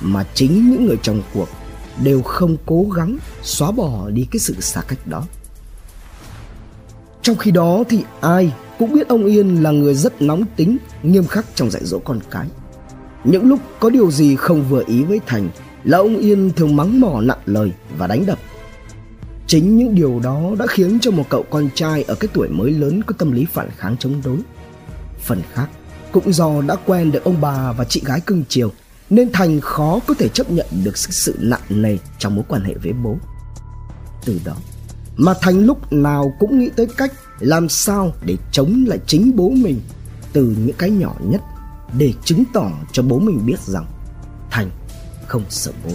mà 0.00 0.24
chính 0.34 0.70
những 0.70 0.86
người 0.86 0.98
trong 1.02 1.22
cuộc 1.34 1.48
đều 2.02 2.22
không 2.22 2.56
cố 2.66 2.86
gắng 2.96 3.18
xóa 3.42 3.70
bỏ 3.70 4.10
đi 4.10 4.26
cái 4.30 4.40
sự 4.40 4.60
xa 4.60 4.82
cách 4.88 5.06
đó. 5.06 5.24
Trong 7.22 7.36
khi 7.36 7.50
đó 7.50 7.84
thì 7.88 8.04
ai 8.20 8.52
cũng 8.78 8.92
biết 8.92 9.08
ông 9.08 9.26
Yên 9.26 9.62
là 9.62 9.70
người 9.70 9.94
rất 9.94 10.22
nóng 10.22 10.44
tính, 10.56 10.76
nghiêm 11.02 11.26
khắc 11.26 11.46
trong 11.54 11.70
dạy 11.70 11.82
dỗ 11.84 11.98
con 11.98 12.20
cái. 12.30 12.46
Những 13.24 13.48
lúc 13.48 13.60
có 13.80 13.90
điều 13.90 14.10
gì 14.10 14.36
không 14.36 14.64
vừa 14.68 14.82
ý 14.86 15.02
với 15.02 15.20
Thành 15.26 15.48
là 15.84 15.98
ông 15.98 16.16
Yên 16.16 16.50
thường 16.56 16.76
mắng 16.76 17.00
mỏ 17.00 17.20
nặng 17.20 17.38
lời 17.46 17.72
và 17.98 18.06
đánh 18.06 18.26
đập. 18.26 18.38
Chính 19.46 19.76
những 19.76 19.94
điều 19.94 20.20
đó 20.20 20.50
đã 20.58 20.66
khiến 20.66 20.98
cho 21.00 21.10
một 21.10 21.24
cậu 21.28 21.42
con 21.50 21.68
trai 21.74 22.02
ở 22.02 22.14
cái 22.14 22.28
tuổi 22.32 22.48
mới 22.48 22.70
lớn 22.70 23.02
có 23.02 23.14
tâm 23.18 23.32
lý 23.32 23.46
phản 23.52 23.68
kháng 23.76 23.96
chống 23.96 24.22
đối. 24.24 24.38
Phần 25.20 25.42
khác 25.52 25.66
cũng 26.12 26.32
do 26.32 26.62
đã 26.66 26.76
quen 26.86 27.12
được 27.12 27.24
ông 27.24 27.40
bà 27.40 27.72
và 27.72 27.84
chị 27.84 28.02
gái 28.04 28.20
cưng 28.20 28.44
chiều 28.48 28.70
nên 29.10 29.32
Thành 29.32 29.60
khó 29.60 30.00
có 30.06 30.14
thể 30.14 30.28
chấp 30.28 30.50
nhận 30.50 30.66
được 30.84 30.98
sự 30.98 31.36
nặng 31.40 31.60
nề 31.68 31.98
trong 32.18 32.34
mối 32.34 32.44
quan 32.48 32.64
hệ 32.64 32.74
với 32.74 32.92
bố. 32.92 33.16
Từ 34.24 34.40
đó 34.44 34.56
mà 35.16 35.34
Thành 35.40 35.66
lúc 35.66 35.92
nào 35.92 36.32
cũng 36.40 36.58
nghĩ 36.58 36.70
tới 36.76 36.86
cách 36.96 37.12
làm 37.40 37.68
sao 37.68 38.12
để 38.24 38.36
chống 38.52 38.84
lại 38.88 38.98
chính 39.06 39.36
bố 39.36 39.48
mình 39.48 39.80
từ 40.32 40.56
những 40.58 40.76
cái 40.78 40.90
nhỏ 40.90 41.14
nhất 41.20 41.40
để 41.98 42.12
chứng 42.24 42.44
tỏ 42.52 42.70
cho 42.92 43.02
bố 43.02 43.18
mình 43.18 43.46
biết 43.46 43.60
rằng 43.60 43.86
Thành 44.50 44.70
không 45.26 45.42
sợ 45.48 45.72
bố. 45.84 45.90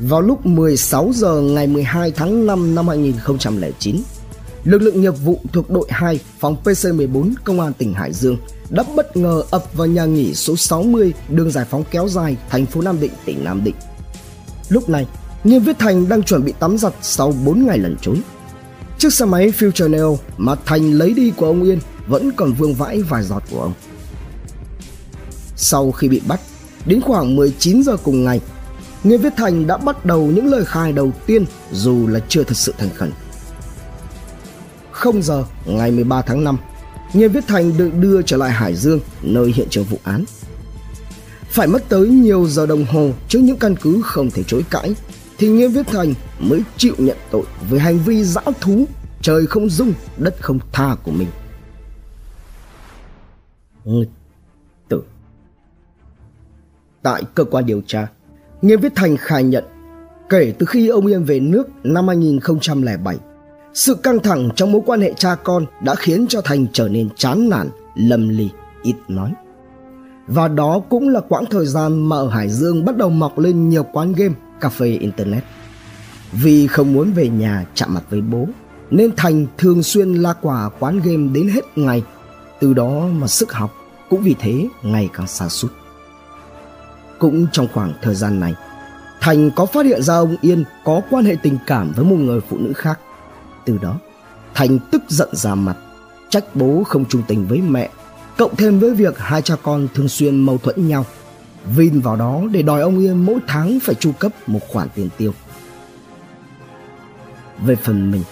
Vào 0.00 0.20
lúc 0.20 0.46
16 0.46 1.10
giờ 1.14 1.40
ngày 1.40 1.66
12 1.66 2.10
tháng 2.10 2.46
5 2.46 2.74
năm 2.74 2.88
2009, 2.88 3.96
lực 4.64 4.82
lượng 4.82 5.00
nghiệp 5.00 5.14
vụ 5.24 5.40
thuộc 5.52 5.70
đội 5.70 5.86
2 5.90 6.18
phòng 6.38 6.56
PC14 6.64 7.32
công 7.44 7.60
an 7.60 7.72
tỉnh 7.72 7.94
Hải 7.94 8.12
Dương 8.12 8.36
đã 8.70 8.84
bất 8.96 9.16
ngờ 9.16 9.42
ập 9.50 9.64
vào 9.74 9.86
nhà 9.86 10.04
nghỉ 10.04 10.34
số 10.34 10.56
60 10.56 11.12
đường 11.28 11.50
giải 11.50 11.64
phóng 11.64 11.84
kéo 11.90 12.08
dài 12.08 12.36
thành 12.50 12.66
phố 12.66 12.80
Nam 12.80 13.00
Định, 13.00 13.12
tỉnh 13.24 13.44
Nam 13.44 13.64
Định. 13.64 13.74
Lúc 14.68 14.88
này, 14.88 15.06
Nghiêm 15.44 15.62
Viết 15.62 15.78
Thành 15.78 16.08
đang 16.08 16.22
chuẩn 16.22 16.44
bị 16.44 16.52
tắm 16.60 16.78
giặt 16.78 16.92
sau 17.02 17.32
4 17.44 17.66
ngày 17.66 17.78
lẩn 17.78 17.96
trốn. 18.00 18.16
Chiếc 19.00 19.12
xe 19.12 19.24
máy 19.24 19.52
Future 19.58 19.90
Neo 19.90 20.18
mà 20.36 20.54
Thành 20.66 20.92
lấy 20.92 21.12
đi 21.12 21.32
của 21.36 21.46
ông 21.46 21.62
Yên 21.62 21.78
vẫn 22.06 22.30
còn 22.36 22.52
vương 22.52 22.74
vãi 22.74 23.02
vài 23.02 23.22
giọt 23.22 23.42
của 23.50 23.60
ông. 23.60 23.72
Sau 25.56 25.92
khi 25.92 26.08
bị 26.08 26.20
bắt, 26.28 26.40
đến 26.86 27.00
khoảng 27.00 27.36
19 27.36 27.82
giờ 27.82 27.96
cùng 27.96 28.24
ngày, 28.24 28.40
Nghiêm 29.04 29.20
Viết 29.20 29.32
Thành 29.36 29.66
đã 29.66 29.76
bắt 29.76 30.04
đầu 30.04 30.26
những 30.26 30.46
lời 30.46 30.64
khai 30.64 30.92
đầu 30.92 31.12
tiên 31.26 31.44
dù 31.72 32.06
là 32.06 32.20
chưa 32.28 32.44
thật 32.44 32.56
sự 32.56 32.74
thành 32.78 32.90
khẩn. 32.96 33.12
0 34.92 35.22
giờ 35.22 35.44
ngày 35.66 35.90
13 35.90 36.22
tháng 36.22 36.44
5, 36.44 36.56
Nghiêm 37.12 37.32
Viết 37.32 37.44
Thành 37.48 37.76
được 37.76 37.90
đưa 38.00 38.22
trở 38.22 38.36
lại 38.36 38.50
Hải 38.50 38.74
Dương, 38.74 39.00
nơi 39.22 39.52
hiện 39.56 39.68
trường 39.70 39.84
vụ 39.84 39.98
án. 40.02 40.24
Phải 41.50 41.66
mất 41.66 41.88
tới 41.88 42.08
nhiều 42.08 42.46
giờ 42.48 42.66
đồng 42.66 42.84
hồ 42.84 43.10
trước 43.28 43.38
những 43.38 43.56
căn 43.56 43.76
cứ 43.76 44.00
không 44.04 44.30
thể 44.30 44.42
chối 44.46 44.64
cãi, 44.70 44.94
thì 45.40 45.48
Nghiêm 45.48 45.70
Viết 45.70 45.86
Thành 45.86 46.14
mới 46.38 46.62
chịu 46.76 46.94
nhận 46.98 47.16
tội 47.30 47.42
về 47.70 47.78
hành 47.78 47.98
vi 47.98 48.24
dã 48.24 48.42
thú, 48.60 48.84
trời 49.22 49.46
không 49.46 49.68
dung, 49.68 49.92
đất 50.16 50.34
không 50.40 50.58
tha 50.72 50.96
của 51.02 51.10
mình. 51.10 51.28
Nghịch 53.84 54.08
tử 54.88 55.02
Tại 57.02 57.22
cơ 57.34 57.44
quan 57.44 57.66
điều 57.66 57.82
tra, 57.86 58.08
Nghiêm 58.62 58.80
Viết 58.80 58.92
Thành 58.94 59.16
khai 59.16 59.44
nhận 59.44 59.64
kể 60.28 60.54
từ 60.58 60.66
khi 60.66 60.88
ông 60.88 61.06
Yên 61.06 61.24
về 61.24 61.40
nước 61.40 61.68
năm 61.84 62.08
2007 62.08 63.18
sự 63.74 63.94
căng 63.94 64.18
thẳng 64.18 64.48
trong 64.56 64.72
mối 64.72 64.82
quan 64.86 65.00
hệ 65.00 65.12
cha 65.16 65.34
con 65.34 65.66
đã 65.84 65.94
khiến 65.94 66.26
cho 66.28 66.40
Thành 66.40 66.66
trở 66.72 66.88
nên 66.88 67.08
chán 67.16 67.48
nản, 67.48 67.68
lầm 67.94 68.28
lì, 68.28 68.48
ít 68.82 68.94
nói. 69.08 69.32
Và 70.26 70.48
đó 70.48 70.80
cũng 70.88 71.08
là 71.08 71.20
quãng 71.20 71.44
thời 71.50 71.66
gian 71.66 72.08
mà 72.08 72.16
ở 72.16 72.28
Hải 72.28 72.48
Dương 72.48 72.84
bắt 72.84 72.96
đầu 72.96 73.10
mọc 73.10 73.38
lên 73.38 73.68
nhiều 73.68 73.82
quán 73.82 74.12
game, 74.12 74.34
cà 74.60 74.68
phê 74.68 74.86
internet. 74.86 75.44
Vì 76.32 76.66
không 76.66 76.92
muốn 76.92 77.12
về 77.12 77.28
nhà 77.28 77.66
chạm 77.74 77.94
mặt 77.94 78.02
với 78.10 78.20
bố, 78.20 78.48
nên 78.90 79.10
Thành 79.16 79.46
thường 79.58 79.82
xuyên 79.82 80.14
la 80.14 80.32
quả 80.32 80.70
quán 80.78 81.00
game 81.04 81.28
đến 81.32 81.48
hết 81.48 81.78
ngày. 81.78 82.02
Từ 82.60 82.72
đó 82.72 83.06
mà 83.12 83.26
sức 83.26 83.52
học 83.52 83.74
cũng 84.10 84.22
vì 84.22 84.34
thế 84.38 84.66
ngày 84.82 85.08
càng 85.12 85.26
xa 85.26 85.48
sút 85.48 85.72
Cũng 87.18 87.46
trong 87.52 87.68
khoảng 87.72 87.92
thời 88.02 88.14
gian 88.14 88.40
này, 88.40 88.54
Thành 89.20 89.50
có 89.56 89.66
phát 89.66 89.86
hiện 89.86 90.02
ra 90.02 90.14
ông 90.14 90.36
Yên 90.40 90.64
có 90.84 91.00
quan 91.10 91.24
hệ 91.24 91.36
tình 91.42 91.58
cảm 91.66 91.92
với 91.96 92.04
một 92.04 92.16
người 92.16 92.40
phụ 92.48 92.58
nữ 92.58 92.72
khác 92.72 92.98
từ 93.64 93.78
đó 93.82 93.98
thành 94.54 94.78
tức 94.90 95.02
giận 95.08 95.28
ra 95.32 95.54
mặt 95.54 95.76
trách 96.28 96.44
bố 96.56 96.82
không 96.84 97.04
trung 97.04 97.22
tình 97.28 97.46
với 97.46 97.60
mẹ 97.60 97.90
cộng 98.38 98.56
thêm 98.56 98.78
với 98.78 98.94
việc 98.94 99.18
hai 99.18 99.42
cha 99.42 99.54
con 99.62 99.88
thường 99.94 100.08
xuyên 100.08 100.40
mâu 100.40 100.58
thuẫn 100.58 100.88
nhau 100.88 101.06
vin 101.64 102.00
vào 102.00 102.16
đó 102.16 102.42
để 102.50 102.62
đòi 102.62 102.80
ông 102.80 102.98
yên 102.98 103.26
mỗi 103.26 103.38
tháng 103.46 103.78
phải 103.82 103.94
chu 103.94 104.12
cấp 104.12 104.32
một 104.46 104.60
khoản 104.68 104.88
tiền 104.94 105.08
tiêu. 105.16 105.32
Về 107.64 107.76
phần 107.76 108.10
mình, 108.10 108.22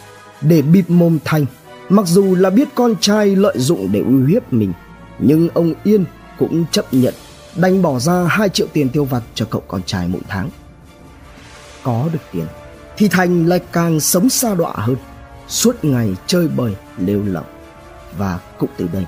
để 0.40 0.62
bịp 0.62 0.90
mồm 0.90 1.18
thành, 1.24 1.46
mặc 1.88 2.06
dù 2.06 2.34
là 2.34 2.50
biết 2.50 2.68
con 2.74 2.94
trai 3.00 3.36
lợi 3.36 3.58
dụng 3.58 3.88
để 3.92 4.00
uy 4.00 4.32
hiếp 4.32 4.52
mình, 4.52 4.72
nhưng 5.18 5.48
ông 5.48 5.74
yên 5.84 6.04
cũng 6.38 6.64
chấp 6.70 6.94
nhận 6.94 7.14
đành 7.56 7.82
bỏ 7.82 7.98
ra 7.98 8.24
2 8.28 8.48
triệu 8.48 8.66
tiền 8.72 8.88
tiêu 8.88 9.04
vặt 9.04 9.22
cho 9.34 9.46
cậu 9.50 9.62
con 9.68 9.82
trai 9.82 10.08
mỗi 10.08 10.20
tháng. 10.28 10.50
Có 11.82 12.08
được 12.12 12.18
tiền, 12.32 12.46
thì 12.96 13.08
thành 13.08 13.46
lại 13.46 13.60
càng 13.72 14.00
sống 14.00 14.28
xa 14.28 14.54
đọa 14.54 14.72
hơn, 14.74 14.96
suốt 15.48 15.84
ngày 15.84 16.14
chơi 16.26 16.48
bời, 16.48 16.74
lêu 16.98 17.22
lỏng. 17.26 17.46
Và 18.18 18.38
cũng 18.58 18.70
từ 18.76 18.88
đây, 18.92 19.04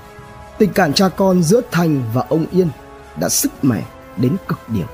tình 0.57 0.73
cảm 0.73 0.93
cha 0.93 1.09
con 1.09 1.43
giữa 1.43 1.61
thành 1.71 2.03
và 2.13 2.25
ông 2.29 2.45
yên 2.51 2.67
đã 3.19 3.29
sức 3.29 3.51
mẻ 3.61 3.83
đến 4.21 4.35
cực 4.47 4.59
điểm 4.67 4.87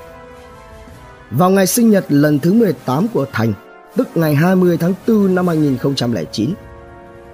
vào 1.30 1.50
ngày 1.50 1.66
sinh 1.66 1.90
nhật 1.90 2.06
lần 2.08 2.38
thứ 2.38 2.52
18 2.52 3.08
của 3.08 3.26
Thành, 3.32 3.52
tức 3.96 4.08
ngày 4.14 4.34
20 4.34 4.76
tháng 4.76 4.94
4 5.08 5.34
năm 5.34 5.48
2009, 5.48 6.54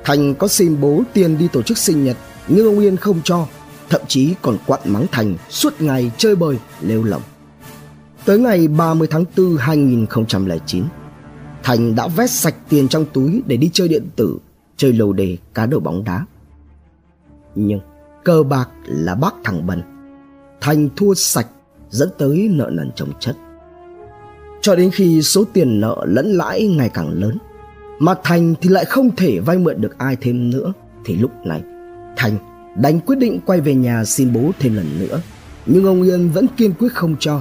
Thành 0.05 0.35
có 0.35 0.49
xin 0.49 0.81
bố 0.81 1.03
tiền 1.13 1.39
đi 1.39 1.49
tổ 1.49 1.63
chức 1.63 1.79
sinh 1.79 2.05
nhật, 2.05 2.17
nhưng 2.49 2.67
ông 2.67 2.79
Yên 2.79 2.97
không 2.97 3.21
cho, 3.25 3.47
thậm 3.91 4.01
chí 4.09 4.35
còn 4.43 4.57
quặn 4.67 4.81
mắng 4.85 5.07
Thành 5.13 5.37
suốt 5.49 5.83
ngày 5.83 6.13
chơi 6.17 6.37
bời, 6.37 6.59
lêu 6.81 7.05
lỏng. 7.05 7.23
Tới 8.25 8.39
ngày 8.39 8.69
30 8.69 9.09
tháng 9.11 9.25
4 9.37 9.57
2009, 9.57 10.85
Thành 11.63 11.95
đã 11.95 12.07
vét 12.09 12.31
sạch 12.31 12.55
tiền 12.69 12.89
trong 12.89 13.07
túi 13.13 13.43
để 13.47 13.57
đi 13.57 13.71
chơi 13.73 13.89
điện 13.89 14.09
tử, 14.17 14.39
chơi 14.77 14.93
lầu 14.93 15.13
đề, 15.13 15.37
cá 15.55 15.67
độ 15.67 15.81
bóng 15.81 16.05
đá. 16.05 16.27
Nhưng 17.55 17.81
cơ 18.25 18.43
bạc 18.43 18.69
là 18.87 19.15
bác 19.15 19.35
thằng 19.45 19.67
bần. 19.67 19.83
Thành 20.61 20.89
thua 20.97 21.15
sạch 21.15 21.47
dẫn 21.95 22.09
tới 22.19 22.49
nợ 22.51 22.71
nần 22.73 22.91
chồng 22.95 23.13
chất. 23.21 23.37
Cho 24.61 24.75
đến 24.75 24.91
khi 24.91 25.23
số 25.23 25.45
tiền 25.53 25.81
nợ 25.81 25.97
lẫn 26.09 26.27
lãi 26.27 26.67
ngày 26.67 26.89
càng 26.89 27.09
lớn, 27.09 27.39
mà 27.99 28.15
Thành 28.25 28.55
thì 28.61 28.69
lại 28.69 28.85
không 28.85 29.17
thể 29.17 29.39
vay 29.41 29.59
mượn 29.59 29.81
được 29.81 29.99
ai 29.99 30.17
thêm 30.21 30.51
nữa, 30.51 30.73
thì 31.05 31.17
lúc 31.17 31.31
này 31.45 31.63
Thành 32.17 32.37
đành 32.77 33.01
quyết 33.01 33.19
định 33.19 33.41
quay 33.47 33.61
về 33.61 33.75
nhà 33.75 34.05
xin 34.05 34.33
bố 34.33 34.51
thêm 34.59 34.75
lần 34.75 34.87
nữa. 34.99 35.21
nhưng 35.67 35.85
ông 35.85 36.03
Yên 36.03 36.31
vẫn 36.31 36.47
kiên 36.57 36.73
quyết 36.79 36.93
không 36.93 37.17
cho. 37.21 37.41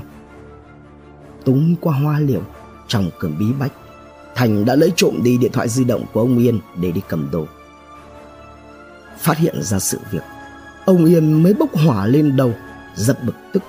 Túng 1.46 1.76
qua 1.82 1.94
hoa 1.94 2.20
liễu 2.20 2.42
trong 2.88 3.10
cơn 3.20 3.36
bí 3.40 3.46
bách, 3.60 3.72
Thành 4.36 4.66
đã 4.66 4.76
lấy 4.76 4.92
trộm 4.96 5.20
đi 5.24 5.38
điện 5.38 5.52
thoại 5.52 5.70
di 5.70 5.84
động 5.84 6.06
của 6.14 6.20
ông 6.20 6.38
Yên 6.38 6.60
để 6.82 6.92
đi 6.92 7.02
cầm 7.10 7.30
đồ. 7.32 7.46
Phát 9.20 9.38
hiện 9.38 9.56
ra 9.62 9.80
sự 9.80 9.98
việc, 10.12 10.24
ông 10.86 11.06
Yên 11.06 11.44
mới 11.44 11.54
bốc 11.54 11.76
hỏa 11.76 12.06
lên 12.06 12.36
đầu, 12.36 12.54
giật 12.96 13.18
bực 13.26 13.36
tức. 13.54 13.64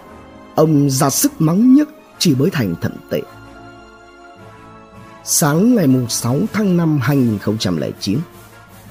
Ông 0.54 0.90
ra 0.90 1.10
sức 1.10 1.32
mắng 1.38 1.74
nhức 1.74 1.88
chỉ 2.18 2.34
mới 2.34 2.50
Thành 2.50 2.74
thận 2.80 2.92
tệ. 3.10 3.20
Sáng 5.24 5.74
ngày 5.74 5.86
6 6.08 6.38
tháng 6.52 6.76
5 6.76 6.98
2009, 7.02 8.18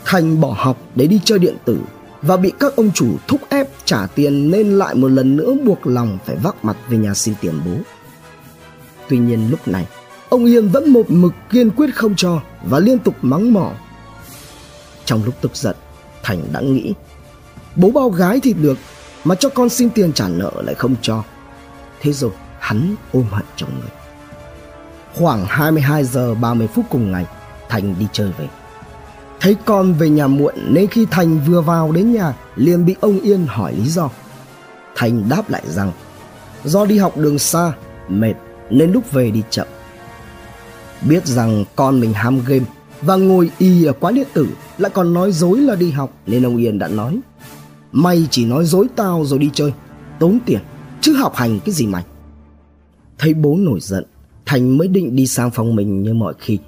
Thành 0.05 0.41
bỏ 0.41 0.55
học 0.57 0.77
để 0.95 1.07
đi 1.07 1.19
chơi 1.25 1.39
điện 1.39 1.55
tử 1.65 1.79
và 2.21 2.37
bị 2.37 2.51
các 2.59 2.75
ông 2.75 2.91
chủ 2.91 3.15
thúc 3.27 3.41
ép 3.49 3.69
trả 3.85 4.07
tiền 4.07 4.51
nên 4.51 4.71
lại 4.71 4.95
một 4.95 5.07
lần 5.07 5.35
nữa 5.35 5.53
buộc 5.65 5.87
lòng 5.87 6.17
phải 6.25 6.35
vác 6.35 6.65
mặt 6.65 6.77
về 6.89 6.97
nhà 6.97 7.13
xin 7.13 7.33
tiền 7.41 7.59
bố. 7.65 7.77
Tuy 9.09 9.17
nhiên 9.17 9.49
lúc 9.49 9.67
này, 9.67 9.87
ông 10.29 10.45
Yên 10.45 10.69
vẫn 10.69 10.89
một 10.89 11.05
mực 11.11 11.33
kiên 11.49 11.69
quyết 11.69 11.95
không 11.95 12.15
cho 12.15 12.41
và 12.63 12.79
liên 12.79 12.99
tục 12.99 13.15
mắng 13.21 13.53
mỏ. 13.53 13.71
Trong 15.05 15.23
lúc 15.25 15.35
tức 15.41 15.55
giận, 15.55 15.75
Thành 16.23 16.41
đã 16.53 16.61
nghĩ 16.61 16.93
bố 17.75 17.91
bao 17.91 18.09
gái 18.09 18.39
thì 18.43 18.53
được 18.53 18.77
mà 19.23 19.35
cho 19.35 19.49
con 19.49 19.69
xin 19.69 19.89
tiền 19.89 20.13
trả 20.13 20.27
nợ 20.27 20.51
lại 20.65 20.75
không 20.75 20.95
cho. 21.01 21.23
Thế 22.03 22.13
rồi 22.13 22.31
hắn 22.59 22.95
ôm 23.13 23.25
hận 23.31 23.45
trong 23.55 23.79
người. 23.79 23.89
Khoảng 25.13 25.45
22 25.45 26.03
giờ 26.03 26.35
30 26.35 26.67
phút 26.67 26.85
cùng 26.89 27.11
ngày, 27.11 27.25
Thành 27.69 27.95
đi 27.99 28.07
chơi 28.11 28.31
về. 28.37 28.47
Thấy 29.39 29.55
con 29.65 29.93
về 29.93 30.09
nhà 30.09 30.27
muộn 30.27 30.55
nên 30.69 30.87
khi 30.87 31.05
Thành 31.11 31.39
vừa 31.39 31.61
vào 31.61 31.91
đến 31.91 32.13
nhà 32.13 32.33
liền 32.55 32.85
bị 32.85 32.95
ông 33.01 33.19
Yên 33.19 33.45
hỏi 33.47 33.73
lý 33.73 33.89
do. 33.89 34.09
Thành 34.95 35.29
đáp 35.29 35.49
lại 35.49 35.63
rằng 35.65 35.91
do 36.63 36.85
đi 36.85 36.97
học 36.97 37.17
đường 37.17 37.39
xa, 37.39 37.73
mệt 38.09 38.33
nên 38.69 38.91
lúc 38.91 39.11
về 39.11 39.31
đi 39.31 39.43
chậm. 39.49 39.67
Biết 41.01 41.27
rằng 41.27 41.65
con 41.75 41.99
mình 41.99 42.13
ham 42.13 42.39
game 42.45 42.65
và 43.01 43.15
ngồi 43.15 43.51
y 43.57 43.85
ở 43.85 43.93
quán 43.93 44.15
điện 44.15 44.27
tử 44.33 44.47
lại 44.77 44.91
còn 44.93 45.13
nói 45.13 45.31
dối 45.31 45.59
là 45.59 45.75
đi 45.75 45.91
học 45.91 46.13
nên 46.27 46.45
ông 46.45 46.57
Yên 46.57 46.79
đã 46.79 46.87
nói 46.87 47.19
Mày 47.91 48.27
chỉ 48.31 48.45
nói 48.45 48.65
dối 48.65 48.87
tao 48.95 49.25
rồi 49.25 49.39
đi 49.39 49.49
chơi, 49.53 49.73
tốn 50.19 50.39
tiền, 50.45 50.59
chứ 51.03 51.13
học 51.13 51.35
hành 51.35 51.59
cái 51.65 51.73
gì 51.73 51.87
mày. 51.87 52.03
Thấy 53.17 53.33
bố 53.33 53.55
nổi 53.57 53.79
giận, 53.79 54.03
Thành 54.45 54.77
mới 54.77 54.87
định 54.87 55.15
đi 55.15 55.27
sang 55.27 55.51
phòng 55.51 55.75
mình 55.75 56.03
như 56.03 56.13
mọi 56.13 56.33
khi 56.39 56.59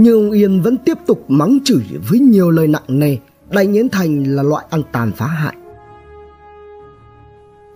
nhưng 0.00 0.14
ông 0.14 0.30
Yên 0.30 0.62
vẫn 0.62 0.76
tiếp 0.76 0.98
tục 1.06 1.24
mắng 1.28 1.58
chửi 1.64 1.82
với 2.08 2.18
nhiều 2.18 2.50
lời 2.50 2.66
nặng 2.66 2.82
nề, 2.88 3.16
đánh 3.50 3.72
Yến 3.72 3.88
Thành 3.88 4.24
là 4.24 4.42
loại 4.42 4.66
ăn 4.70 4.82
tàn 4.92 5.12
phá 5.12 5.26
hại. 5.26 5.56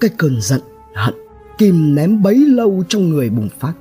Cái 0.01 0.11
cơn 0.17 0.41
giận, 0.41 0.61
hận, 0.95 1.15
kìm 1.59 1.95
ném 1.95 2.23
bấy 2.23 2.37
lâu 2.37 2.85
trong 2.89 3.09
người 3.09 3.31
bùng 3.31 3.49
phát. 3.59 3.73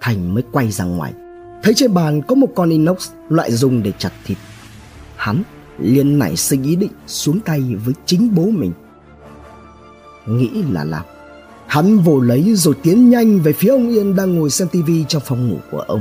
Thành 0.00 0.34
mới 0.34 0.42
quay 0.52 0.70
ra 0.70 0.84
ngoài, 0.84 1.12
thấy 1.62 1.74
trên 1.74 1.94
bàn 1.94 2.22
có 2.22 2.34
một 2.34 2.48
con 2.54 2.70
inox 2.70 3.10
loại 3.28 3.52
dùng 3.52 3.82
để 3.82 3.92
chặt 3.98 4.12
thịt. 4.24 4.38
Hắn 5.16 5.42
liền 5.78 6.18
nảy 6.18 6.36
sinh 6.36 6.62
ý 6.62 6.76
định 6.76 6.92
xuống 7.06 7.40
tay 7.40 7.60
với 7.84 7.94
chính 8.06 8.34
bố 8.34 8.44
mình. 8.44 8.72
Nghĩ 10.26 10.50
là 10.70 10.84
làm. 10.84 11.04
Hắn 11.70 11.98
vồ 11.98 12.20
lấy 12.20 12.54
rồi 12.54 12.74
tiến 12.82 13.10
nhanh 13.10 13.40
về 13.40 13.52
phía 13.52 13.68
ông 13.68 13.88
Yên 13.88 14.16
đang 14.16 14.34
ngồi 14.34 14.50
xem 14.50 14.68
tivi 14.68 15.04
trong 15.08 15.22
phòng 15.26 15.48
ngủ 15.48 15.56
của 15.70 15.78
ông. 15.80 16.00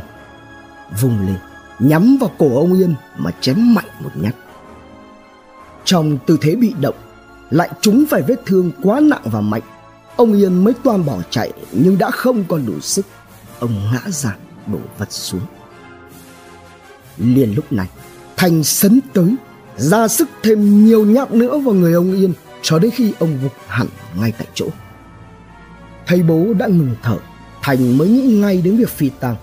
Vùng 1.01 1.27
lên, 1.27 1.37
nhắm 1.79 2.17
vào 2.21 2.31
cổ 2.37 2.59
ông 2.59 2.73
Yên 2.73 2.95
mà 3.17 3.31
chém 3.41 3.73
mạnh 3.73 3.85
một 4.03 4.09
nhát. 4.15 4.35
Trong 5.83 6.17
tư 6.25 6.37
thế 6.41 6.55
bị 6.55 6.73
động, 6.81 6.95
lại 7.49 7.69
trúng 7.81 8.05
phải 8.09 8.21
vết 8.21 8.35
thương 8.45 8.71
quá 8.83 8.99
nặng 8.99 9.21
và 9.25 9.41
mạnh. 9.41 9.61
Ông 10.15 10.33
Yên 10.33 10.63
mới 10.63 10.73
toan 10.83 11.05
bỏ 11.05 11.17
chạy 11.29 11.53
nhưng 11.71 11.97
đã 11.97 12.11
không 12.11 12.43
còn 12.47 12.65
đủ 12.65 12.79
sức. 12.79 13.05
Ông 13.59 13.71
ngã 13.93 14.01
ra 14.09 14.35
đổ 14.67 14.79
vật 14.97 15.11
xuống. 15.11 15.41
Liền 17.17 17.53
lúc 17.53 17.71
này, 17.71 17.87
Thành 18.37 18.63
sấn 18.63 18.99
tới, 19.13 19.35
ra 19.77 20.07
sức 20.07 20.29
thêm 20.43 20.85
nhiều 20.85 21.05
nhát 21.05 21.31
nữa 21.31 21.57
vào 21.57 21.73
người 21.73 21.93
ông 21.93 22.13
Yên 22.13 22.33
cho 22.61 22.79
đến 22.79 22.91
khi 22.91 23.13
ông 23.19 23.37
gục 23.43 23.53
hẳn 23.67 23.87
ngay 24.19 24.33
tại 24.37 24.47
chỗ 24.53 24.67
thấy 26.09 26.23
bố 26.23 26.53
đã 26.57 26.67
ngừng 26.67 26.95
thở, 27.03 27.17
Thành 27.61 27.97
mới 27.97 28.07
nghĩ 28.07 28.21
ngay 28.21 28.61
đến 28.61 28.77
việc 28.77 28.89
phi 28.89 29.09
tang. 29.09 29.35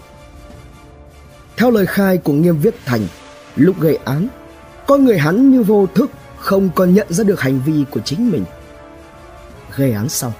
Theo 1.57 1.71
lời 1.71 1.87
khai 1.87 2.19
của 2.19 2.33
Nghiêm 2.33 2.59
Viết 2.59 2.75
Thành, 2.85 3.07
lúc 3.57 3.81
gây 3.81 3.99
án, 4.05 4.29
con 4.87 5.05
người 5.05 5.19
hắn 5.19 5.51
như 5.51 5.63
vô 5.63 5.87
thức 5.95 6.11
không 6.39 6.71
còn 6.75 6.95
nhận 6.95 7.07
ra 7.11 7.25
được 7.25 7.41
hành 7.41 7.61
vi 7.67 7.85
của 7.91 8.01
chính 8.01 8.31
mình. 8.31 8.45
Gây 9.77 9.93
án 9.93 10.09
xong, 10.09 10.33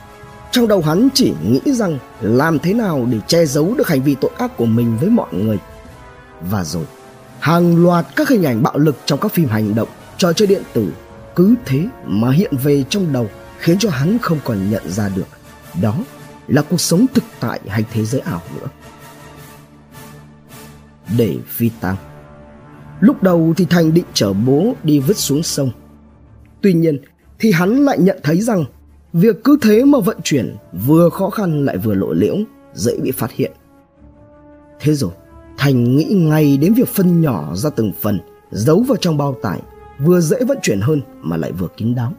trong 0.51 0.69
đầu 0.69 0.81
hắn 0.81 1.09
chỉ 1.15 1.33
nghĩ 1.45 1.73
rằng 1.73 1.99
làm 2.21 2.59
thế 2.59 2.75
nào 2.75 3.07
để 3.11 3.19
che 3.27 3.47
giấu 3.47 3.75
được 3.75 3.89
hành 3.89 4.03
vi 4.03 4.15
tội 4.21 4.31
ác 4.39 4.57
của 4.57 4.67
mình 4.67 4.97
với 5.01 5.11
mọi 5.11 5.35
người. 5.35 5.59
Và 6.41 6.65
rồi, 6.65 6.85
hàng 7.41 7.85
loạt 7.85 8.07
các 8.17 8.29
hình 8.29 8.43
ảnh 8.43 8.63
bạo 8.63 8.79
lực 8.79 8.97
trong 9.05 9.21
các 9.21 9.33
phim 9.33 9.49
hành 9.49 9.75
động, 9.75 9.89
trò 10.17 10.33
chơi 10.33 10.47
điện 10.47 10.63
tử 10.73 10.93
cứ 11.37 11.55
thế 11.67 11.85
mà 12.05 12.31
hiện 12.31 12.57
về 12.63 12.85
trong 12.89 13.13
đầu 13.13 13.31
khiến 13.59 13.79
cho 13.79 13.91
hắn 13.91 14.19
không 14.19 14.39
còn 14.45 14.71
nhận 14.71 14.91
ra 14.91 15.09
được 15.09 15.27
đó 15.83 15.95
là 16.49 16.63
cuộc 16.63 16.81
sống 16.81 17.07
thực 17.15 17.25
tại 17.41 17.61
hay 17.69 17.85
thế 17.93 18.05
giới 18.05 18.21
ảo 18.21 18.43
nữa 18.57 18.67
để 21.19 21.37
phi 21.47 21.71
tang. 21.81 21.97
Lúc 23.01 23.23
đầu 23.23 23.55
thì 23.57 23.65
Thành 23.65 23.95
định 23.95 24.05
chở 24.15 24.33
bố 24.33 24.75
đi 24.83 24.99
vứt 24.99 25.17
xuống 25.17 25.43
sông. 25.43 25.71
Tuy 26.61 26.73
nhiên 26.73 26.99
thì 27.39 27.53
hắn 27.53 27.77
lại 27.77 27.99
nhận 27.99 28.19
thấy 28.23 28.41
rằng 28.41 28.65
việc 29.13 29.45
cứ 29.45 29.59
thế 29.63 29.85
mà 29.85 29.99
vận 30.01 30.17
chuyển 30.25 30.57
vừa 30.87 31.09
khó 31.09 31.31
khăn 31.31 31.65
lại 31.65 31.79
vừa 31.79 31.95
lộ 31.95 32.13
liễu, 32.13 32.37
dễ 32.75 32.97
bị 33.03 33.11
phát 33.11 33.33
hiện. 33.33 33.53
Thế 34.81 34.95
rồi, 34.95 35.11
Thành 35.59 35.97
nghĩ 35.97 36.05
ngay 36.05 36.57
đến 36.57 36.75
việc 36.75 36.89
phân 36.89 37.21
nhỏ 37.21 37.55
ra 37.55 37.71
từng 37.71 37.93
phần, 38.01 38.21
giấu 38.51 38.81
vào 38.81 38.97
trong 38.97 39.17
bao 39.17 39.37
tải, 39.43 39.61
vừa 39.99 40.21
dễ 40.21 40.37
vận 40.49 40.59
chuyển 40.63 40.81
hơn 40.81 41.01
mà 41.21 41.37
lại 41.37 41.53
vừa 41.53 41.69
kín 41.77 41.95
đáo. 41.95 42.13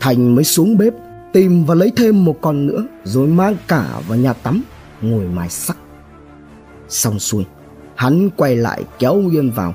Thành 0.00 0.34
mới 0.34 0.44
xuống 0.44 0.78
bếp, 0.78 0.94
tìm 1.32 1.64
và 1.64 1.74
lấy 1.74 1.92
thêm 1.96 2.24
một 2.24 2.38
con 2.40 2.66
nữa, 2.66 2.86
rồi 3.04 3.26
mang 3.26 3.56
cả 3.68 4.00
vào 4.08 4.18
nhà 4.18 4.32
tắm, 4.32 4.62
ngồi 5.02 5.24
mài 5.24 5.50
sắc. 5.50 5.76
Xong 6.88 7.18
xuôi, 7.18 7.44
Hắn 8.00 8.30
quay 8.36 8.56
lại 8.56 8.84
kéo 8.98 9.14
uyên 9.14 9.50
vào, 9.50 9.74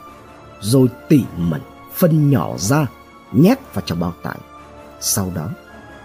rồi 0.62 0.88
tỉ 1.10 1.24
mẩn 1.38 1.62
phân 1.96 2.30
nhỏ 2.30 2.58
ra, 2.58 2.88
nhét 3.32 3.58
vào 3.74 3.84
trong 3.86 4.00
bao 4.00 4.14
tải. 4.24 4.38
Sau 5.02 5.32
đó, 5.36 5.50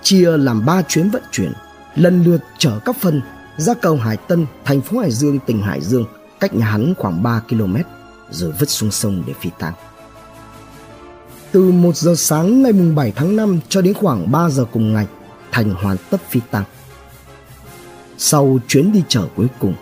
chia 0.03 0.37
làm 0.37 0.67
ba 0.67 0.83
chuyến 0.83 1.11
vận 1.11 1.23
chuyển, 1.33 1.53
lần 1.95 2.25
lượt 2.25 2.41
chở 2.59 2.79
các 2.85 2.97
phân 3.01 3.21
ra 3.57 3.75
cầu 3.75 3.97
Hải 3.97 4.17
Tân, 4.17 4.47
thành 4.65 4.81
phố 4.81 4.99
Hải 4.99 5.11
Dương, 5.11 5.39
tỉnh 5.47 5.63
Hải 5.63 5.81
Dương, 5.81 6.05
cách 6.41 6.55
nhà 6.55 6.67
hắn 6.67 6.95
khoảng 6.99 7.23
3 7.23 7.43
km, 7.49 7.77
rồi 8.31 8.53
vứt 8.59 8.71
xuống 8.71 8.91
sông 8.91 9.23
để 9.27 9.33
phi 9.41 9.51
tang. 9.59 9.75
Từ 11.53 11.73
1 11.73 11.97
giờ 11.97 12.15
sáng 12.17 12.63
ngày 12.63 12.73
7 12.73 13.13
tháng 13.17 13.37
5 13.37 13.61
cho 13.69 13.83
đến 13.83 13.95
khoảng 13.95 14.33
3 14.33 14.51
giờ 14.51 14.65
cùng 14.73 14.93
ngày, 14.93 15.07
Thành 15.53 15.71
hoàn 15.71 15.97
tất 16.11 16.21
phi 16.31 16.41
tang. 16.51 16.65
Sau 18.19 18.59
chuyến 18.69 18.93
đi 18.93 19.03
chở 19.09 19.29
cuối 19.37 19.47
cùng, 19.59 19.75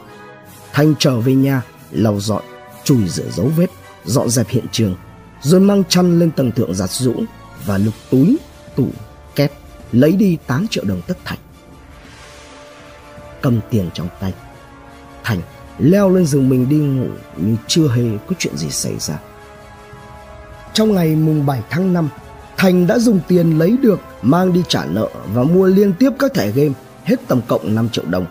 Thành 0.73 0.95
trở 0.99 1.21
về 1.21 1.35
nhà 1.35 1.63
lau 1.91 2.21
dọn 2.21 2.43
chùi 2.85 3.09
rửa 3.09 3.31
dấu 3.31 3.47
vết 3.57 3.71
dọn 4.05 4.29
dẹp 4.29 4.49
hiện 4.49 4.67
trường 4.73 4.97
rồi 5.41 5.61
mang 5.61 5.85
chăn 5.85 6.19
lên 6.19 6.31
tầng 6.31 6.53
thượng 6.53 6.75
giặt 6.75 6.91
rũ 6.91 7.15
và 7.65 7.79
lục 7.79 7.95
túi 8.11 8.37
tủ 8.77 8.89
két 9.35 9.53
lấy 9.93 10.13
đi 10.13 10.39
8 10.47 10.69
triệu 10.69 10.85
đồng 10.85 11.03
tất 11.07 11.19
thạch 11.25 11.39
cầm 13.43 13.61
tiền 13.71 13.91
trong 13.95 14.09
tay 14.21 14.35
thành 15.25 15.41
leo 15.79 16.11
lên 16.11 16.27
giường 16.27 16.49
mình 16.49 16.69
đi 16.69 16.77
ngủ 16.77 17.09
như 17.37 17.57
chưa 17.67 17.89
hề 17.89 18.19
có 18.29 18.35
chuyện 18.39 18.57
gì 18.57 18.71
xảy 18.71 18.99
ra 18.99 19.19
trong 20.73 20.95
ngày 20.95 21.17
mùng 21.17 21.47
7 21.47 21.63
tháng 21.71 21.93
5 21.93 22.09
Thành 22.59 22.87
đã 22.87 22.99
dùng 22.99 23.21
tiền 23.29 23.59
lấy 23.59 23.77
được, 23.83 24.01
mang 24.23 24.53
đi 24.53 24.63
trả 24.69 24.85
nợ 24.85 25.09
và 25.35 25.43
mua 25.43 25.67
liên 25.67 25.93
tiếp 25.99 26.11
các 26.19 26.35
thẻ 26.35 26.51
game, 26.51 26.73
hết 27.05 27.17
tổng 27.29 27.41
cộng 27.49 27.75
5 27.75 27.89
triệu 27.89 28.05
đồng 28.09 28.27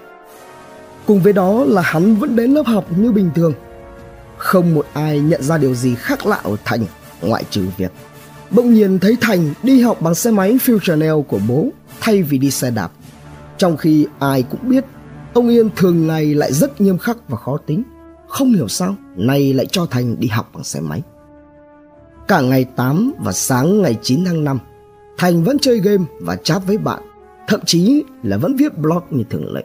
Cùng 1.06 1.20
với 1.20 1.34
đó 1.34 1.64
là 1.68 1.82
hắn 1.82 2.16
vẫn 2.16 2.36
đến 2.36 2.52
lớp 2.52 2.64
học 2.66 2.86
như 2.98 3.12
bình 3.12 3.30
thường. 3.36 3.54
Không 4.38 4.76
một 4.76 4.86
ai 4.94 5.20
nhận 5.20 5.44
ra 5.44 5.58
điều 5.58 5.76
gì 5.76 5.96
khác 5.96 6.26
lạ 6.26 6.40
ở 6.44 6.56
Thành, 6.66 6.86
ngoại 7.22 7.44
trừ 7.50 7.66
việc 7.78 7.92
bỗng 8.52 8.74
nhiên 8.74 9.00
thấy 9.00 9.18
Thành 9.22 9.54
đi 9.64 9.82
học 9.82 10.02
bằng 10.02 10.16
xe 10.16 10.32
máy 10.32 10.58
Future 10.66 11.24
của 11.24 11.40
bố, 11.48 11.70
thay 12.02 12.24
vì 12.24 12.38
đi 12.38 12.52
xe 12.52 12.72
đạp. 12.72 12.92
Trong 13.58 13.78
khi 13.78 14.08
ai 14.20 14.44
cũng 14.44 14.70
biết, 14.70 14.86
ông 15.34 15.50
Yên 15.50 15.70
thường 15.76 16.08
ngày 16.08 16.26
lại 16.26 16.54
rất 16.54 16.82
nghiêm 16.82 16.98
khắc 16.98 17.18
và 17.30 17.38
khó 17.38 17.58
tính. 17.66 17.84
Không 18.28 18.54
hiểu 18.54 18.68
sao, 18.68 18.96
nay 19.16 19.54
lại 19.54 19.66
cho 19.72 19.86
Thành 19.86 20.20
đi 20.20 20.28
học 20.28 20.50
bằng 20.54 20.64
xe 20.64 20.80
máy. 20.80 21.02
Cả 22.28 22.42
ngày 22.42 22.66
8 22.76 23.14
và 23.20 23.32
sáng 23.32 23.82
ngày 23.82 23.98
9 24.02 24.26
tháng 24.26 24.44
5, 24.44 24.60
Thành 25.18 25.44
vẫn 25.44 25.60
chơi 25.60 25.80
game 25.80 26.04
và 26.22 26.36
chat 26.36 26.68
với 26.68 26.78
bạn, 26.78 27.00
thậm 27.48 27.60
chí 27.66 28.04
là 28.24 28.38
vẫn 28.38 28.56
viết 28.56 28.78
blog 28.78 29.04
như 29.10 29.24
thường 29.30 29.54
lệ. 29.54 29.64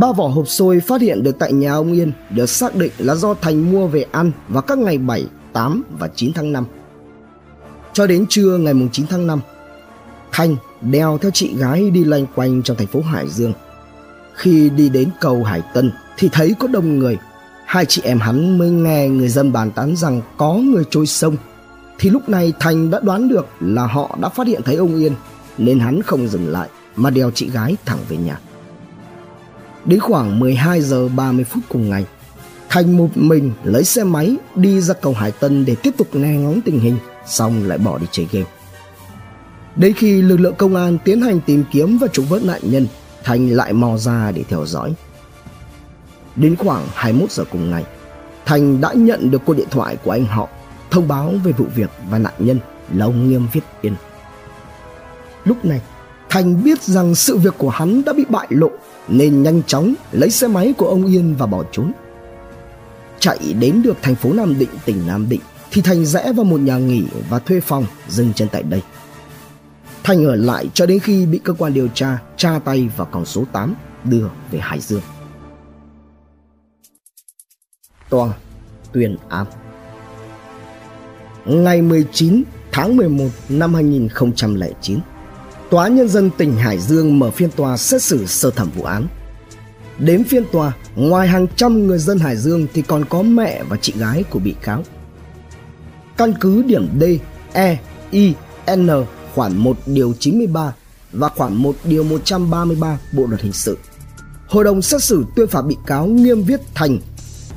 Ba 0.00 0.12
vỏ 0.12 0.28
hộp 0.28 0.48
xôi 0.48 0.80
phát 0.80 1.00
hiện 1.00 1.22
được 1.22 1.38
tại 1.38 1.52
nhà 1.52 1.72
ông 1.72 1.92
Yên 1.92 2.12
được 2.30 2.46
xác 2.46 2.76
định 2.76 2.92
là 2.98 3.14
do 3.14 3.34
Thành 3.34 3.72
mua 3.72 3.86
về 3.86 4.06
ăn 4.12 4.32
vào 4.48 4.62
các 4.62 4.78
ngày 4.78 4.98
7, 4.98 5.26
8 5.52 5.84
và 5.98 6.08
9 6.08 6.32
tháng 6.34 6.52
5. 6.52 6.64
Cho 7.92 8.06
đến 8.06 8.26
trưa 8.28 8.58
ngày 8.58 8.74
9 8.92 9.06
tháng 9.06 9.26
5, 9.26 9.40
Thành 10.32 10.56
đeo 10.80 11.18
theo 11.18 11.30
chị 11.30 11.56
gái 11.56 11.90
đi 11.90 12.04
loanh 12.04 12.26
quanh 12.34 12.62
trong 12.62 12.76
thành 12.76 12.86
phố 12.86 13.00
Hải 13.00 13.28
Dương. 13.28 13.52
Khi 14.34 14.70
đi 14.70 14.88
đến 14.88 15.08
cầu 15.20 15.44
Hải 15.44 15.62
Tân 15.74 15.92
thì 16.16 16.28
thấy 16.32 16.54
có 16.58 16.68
đông 16.68 16.98
người. 16.98 17.18
Hai 17.68 17.86
chị 17.86 18.02
em 18.04 18.20
hắn 18.20 18.58
mới 18.58 18.70
nghe 18.70 19.08
người 19.08 19.28
dân 19.28 19.52
bàn 19.52 19.70
tán 19.70 19.96
rằng 19.96 20.22
có 20.36 20.54
người 20.54 20.84
trôi 20.90 21.06
sông. 21.06 21.36
Thì 21.98 22.10
lúc 22.10 22.28
này 22.28 22.52
Thành 22.60 22.90
đã 22.90 23.00
đoán 23.02 23.28
được 23.28 23.46
là 23.60 23.86
họ 23.86 24.18
đã 24.20 24.28
phát 24.28 24.46
hiện 24.46 24.62
thấy 24.64 24.76
ông 24.76 24.96
Yên 24.96 25.12
nên 25.58 25.78
hắn 25.78 26.02
không 26.02 26.28
dừng 26.28 26.48
lại 26.48 26.68
mà 26.96 27.10
đèo 27.10 27.30
chị 27.30 27.50
gái 27.50 27.76
thẳng 27.84 27.98
về 28.08 28.16
nhà. 28.16 28.40
Đến 29.84 30.00
khoảng 30.00 30.38
12 30.38 30.80
giờ 30.80 31.08
30 31.08 31.44
phút 31.44 31.62
cùng 31.68 31.90
ngày, 31.90 32.06
Thành 32.68 32.96
một 32.96 33.08
mình 33.14 33.52
lấy 33.64 33.84
xe 33.84 34.04
máy 34.04 34.36
đi 34.54 34.80
ra 34.80 34.94
cầu 34.94 35.12
Hải 35.12 35.32
Tân 35.32 35.64
để 35.64 35.74
tiếp 35.74 35.94
tục 35.96 36.08
nghe 36.12 36.36
ngóng 36.36 36.60
tình 36.64 36.80
hình, 36.80 36.96
xong 37.26 37.68
lại 37.68 37.78
bỏ 37.78 37.98
đi 37.98 38.06
chơi 38.10 38.26
game. 38.32 38.46
Đến 39.76 39.92
khi 39.92 40.22
lực 40.22 40.40
lượng 40.40 40.54
công 40.58 40.74
an 40.74 40.98
tiến 41.04 41.20
hành 41.20 41.40
tìm 41.40 41.64
kiếm 41.72 41.98
và 41.98 42.06
trục 42.06 42.28
vớt 42.28 42.44
nạn 42.44 42.60
nhân, 42.62 42.86
Thành 43.24 43.48
lại 43.48 43.72
mò 43.72 43.96
ra 43.96 44.32
để 44.32 44.44
theo 44.48 44.66
dõi. 44.66 44.94
Đến 46.38 46.56
khoảng 46.56 46.86
21 46.94 47.30
giờ 47.30 47.44
cùng 47.50 47.70
ngày, 47.70 47.84
Thành 48.46 48.80
đã 48.80 48.92
nhận 48.92 49.30
được 49.30 49.42
cuộc 49.44 49.54
điện 49.54 49.68
thoại 49.70 49.96
của 50.04 50.10
anh 50.10 50.26
họ 50.26 50.48
thông 50.90 51.08
báo 51.08 51.34
về 51.44 51.52
vụ 51.52 51.66
việc 51.74 51.90
và 52.10 52.18
nạn 52.18 52.34
nhân 52.38 52.58
là 52.92 53.04
ông 53.04 53.28
Nghiêm 53.28 53.46
Viết 53.52 53.60
Yên. 53.80 53.94
Lúc 55.44 55.64
này, 55.64 55.80
Thành 56.28 56.62
biết 56.64 56.82
rằng 56.82 57.14
sự 57.14 57.36
việc 57.36 57.54
của 57.58 57.68
hắn 57.68 58.02
đã 58.06 58.12
bị 58.12 58.24
bại 58.28 58.46
lộ 58.50 58.70
nên 59.08 59.42
nhanh 59.42 59.62
chóng 59.62 59.94
lấy 60.12 60.30
xe 60.30 60.48
máy 60.48 60.74
của 60.78 60.88
ông 60.88 61.06
Yên 61.06 61.34
và 61.38 61.46
bỏ 61.46 61.64
trốn. 61.72 61.92
Chạy 63.18 63.38
đến 63.60 63.82
được 63.82 63.96
thành 64.02 64.14
phố 64.14 64.32
Nam 64.32 64.58
Định, 64.58 64.68
tỉnh 64.84 65.06
Nam 65.06 65.28
Định 65.28 65.40
thì 65.70 65.82
Thành 65.82 66.04
rẽ 66.04 66.32
vào 66.32 66.44
một 66.44 66.60
nhà 66.60 66.78
nghỉ 66.78 67.04
và 67.28 67.38
thuê 67.38 67.60
phòng 67.60 67.84
dừng 68.08 68.32
chân 68.32 68.48
tại 68.52 68.62
đây. 68.62 68.82
Thành 70.04 70.26
ở 70.26 70.34
lại 70.36 70.70
cho 70.74 70.86
đến 70.86 70.98
khi 70.98 71.26
bị 71.26 71.38
cơ 71.38 71.52
quan 71.52 71.74
điều 71.74 71.88
tra 71.94 72.18
tra 72.36 72.60
tay 72.64 72.88
vào 72.96 73.06
còng 73.06 73.24
số 73.24 73.44
8 73.52 73.74
đưa 74.04 74.28
về 74.50 74.58
Hải 74.58 74.80
Dương. 74.80 75.02
Tòa 78.10 78.32
tuyên 78.92 79.16
án 79.28 79.46
Ngày 81.44 81.82
19 81.82 82.42
tháng 82.72 82.96
11 82.96 83.24
năm 83.48 83.74
2009 83.74 84.98
Tòa 85.70 85.88
Nhân 85.88 86.08
dân 86.08 86.30
tỉnh 86.38 86.56
Hải 86.56 86.78
Dương 86.78 87.18
mở 87.18 87.30
phiên 87.30 87.50
tòa 87.50 87.76
xét 87.76 88.02
xử 88.02 88.26
sơ 88.26 88.50
thẩm 88.50 88.70
vụ 88.70 88.82
án. 88.82 89.06
Đến 89.98 90.24
phiên 90.24 90.44
tòa, 90.52 90.72
ngoài 90.96 91.28
hàng 91.28 91.46
trăm 91.56 91.86
người 91.86 91.98
dân 91.98 92.18
Hải 92.18 92.36
Dương 92.36 92.66
thì 92.74 92.82
còn 92.82 93.04
có 93.04 93.22
mẹ 93.22 93.62
và 93.68 93.76
chị 93.76 93.92
gái 93.96 94.24
của 94.30 94.38
bị 94.38 94.54
cáo. 94.62 94.82
Căn 96.16 96.34
cứ 96.40 96.62
điểm 96.62 96.88
D, 97.00 97.04
E, 97.52 97.78
I, 98.10 98.34
N 98.76 98.88
khoản 99.34 99.56
1 99.56 99.76
điều 99.86 100.14
93 100.18 100.74
và 101.12 101.28
khoản 101.28 101.54
1 101.54 101.76
điều 101.84 102.04
133 102.04 102.98
Bộ 103.12 103.26
luật 103.26 103.40
hình 103.40 103.52
sự. 103.52 103.78
Hội 104.48 104.64
đồng 104.64 104.82
xét 104.82 105.02
xử 105.02 105.24
tuyên 105.36 105.48
phạt 105.48 105.62
bị 105.62 105.76
cáo 105.86 106.06
Nghiêm 106.06 106.42
Viết 106.42 106.60
Thành 106.74 106.98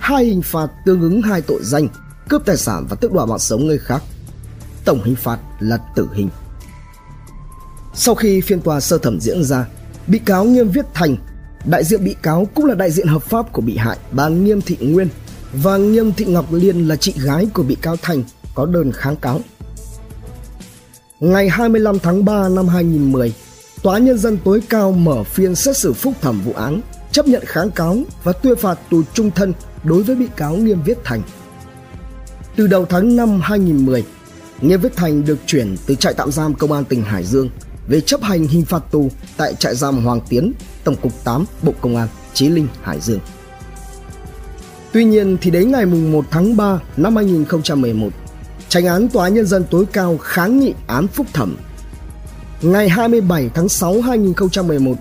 hai 0.02 0.26
hình 0.26 0.42
phạt 0.42 0.68
tương 0.86 1.02
ứng 1.02 1.22
hai 1.22 1.42
tội 1.42 1.60
danh 1.64 1.88
cướp 2.30 2.46
tài 2.46 2.58
sản 2.58 2.86
và 2.90 2.96
tước 2.96 3.14
đoạt 3.14 3.30
mạng 3.30 3.40
sống 3.40 3.68
người 3.68 3.78
khác. 3.78 4.04
Tổng 4.86 5.04
hình 5.04 5.16
phạt 5.16 5.40
là 5.60 5.78
tử 5.96 6.08
hình. 6.14 6.30
Sau 7.94 8.16
khi 8.16 8.42
phiên 8.42 8.62
tòa 8.62 8.80
sơ 8.80 8.98
thẩm 8.98 9.20
diễn 9.20 9.44
ra, 9.44 9.66
bị 10.08 10.20
cáo 10.20 10.46
Nghiêm 10.46 10.70
Viết 10.70 10.86
Thành, 10.94 11.16
đại 11.66 11.84
diện 11.84 12.04
bị 12.04 12.16
cáo 12.22 12.48
cũng 12.56 12.66
là 12.66 12.76
đại 12.76 12.92
diện 12.92 13.08
hợp 13.08 13.24
pháp 13.24 13.54
của 13.54 13.62
bị 13.62 13.78
hại 13.78 13.98
bà 14.12 14.28
Nghiêm 14.28 14.62
Thị 14.62 14.78
Nguyên 14.80 15.08
và 15.54 15.78
Nghiêm 15.78 16.12
Thị 16.14 16.26
Ngọc 16.26 16.54
Liên 16.54 16.88
là 16.88 16.96
chị 16.96 17.14
gái 17.18 17.48
của 17.54 17.64
bị 17.64 17.76
cáo 17.76 17.96
Thành 18.02 18.24
có 18.56 18.66
đơn 18.66 18.92
kháng 18.92 19.16
cáo. 19.16 19.40
Ngày 21.20 21.50
25 21.50 22.00
tháng 22.00 22.26
3 22.26 22.50
năm 22.50 22.68
2010, 22.68 23.34
Tòa 23.84 23.98
Nhân 23.98 24.18
dân 24.18 24.38
tối 24.44 24.62
cao 24.70 24.92
mở 24.92 25.24
phiên 25.24 25.56
xét 25.56 25.78
xử 25.78 25.94
phúc 25.94 26.14
thẩm 26.22 26.42
vụ 26.42 26.54
án, 26.54 26.82
chấp 27.12 27.28
nhận 27.28 27.44
kháng 27.46 27.72
cáo 27.72 27.98
và 28.24 28.34
tuyên 28.34 28.56
phạt 28.56 28.80
tù 28.90 29.02
trung 29.14 29.32
thân 29.32 29.54
đối 29.84 30.04
với 30.04 30.16
bị 30.16 30.28
cáo 30.36 30.56
Nghiêm 30.56 30.82
Viết 30.86 30.98
Thành. 31.04 31.22
Từ 32.56 32.68
đầu 32.68 32.86
tháng 32.86 33.16
5 33.16 33.42
2010, 33.42 34.04
Nghiêm 34.62 34.82
Viết 34.82 34.96
Thành 34.96 35.26
được 35.26 35.38
chuyển 35.46 35.76
từ 35.86 35.96
trại 35.96 36.14
tạm 36.14 36.32
giam 36.32 36.54
công 36.54 36.72
an 36.72 36.84
tỉnh 36.84 37.04
Hải 37.04 37.24
Dương 37.24 37.50
về 37.88 38.02
chấp 38.02 38.22
hành 38.22 38.48
hình 38.48 38.66
phạt 38.66 38.92
tù 38.92 39.10
tại 39.38 39.56
trại 39.56 39.76
giam 39.76 40.06
Hoàng 40.06 40.22
Tiến, 40.30 40.54
Tổng 40.84 40.96
cục 40.96 41.24
8, 41.24 41.46
Bộ 41.62 41.74
Công 41.82 41.96
an, 41.96 42.08
Chí 42.34 42.50
Linh, 42.50 42.68
Hải 42.82 43.00
Dương. 43.00 43.20
Tuy 44.92 45.04
nhiên 45.04 45.38
thì 45.42 45.52
đến 45.52 45.72
ngày 45.72 45.86
1 45.86 46.26
tháng 46.32 46.58
3 46.58 46.80
năm 46.98 47.16
2011, 47.16 48.10
Tranh 48.70 48.86
án 48.86 49.10
Tòa 49.10 49.30
Nhân 49.30 49.46
dân 49.46 49.64
tối 49.72 49.86
cao 49.94 50.18
kháng 50.18 50.60
nghị 50.60 50.74
án 50.88 51.08
phúc 51.08 51.28
thẩm. 51.34 51.58
Ngày 52.62 52.90
27 52.90 53.50
tháng 53.54 53.70
6 53.70 54.02
2011, 54.02 54.96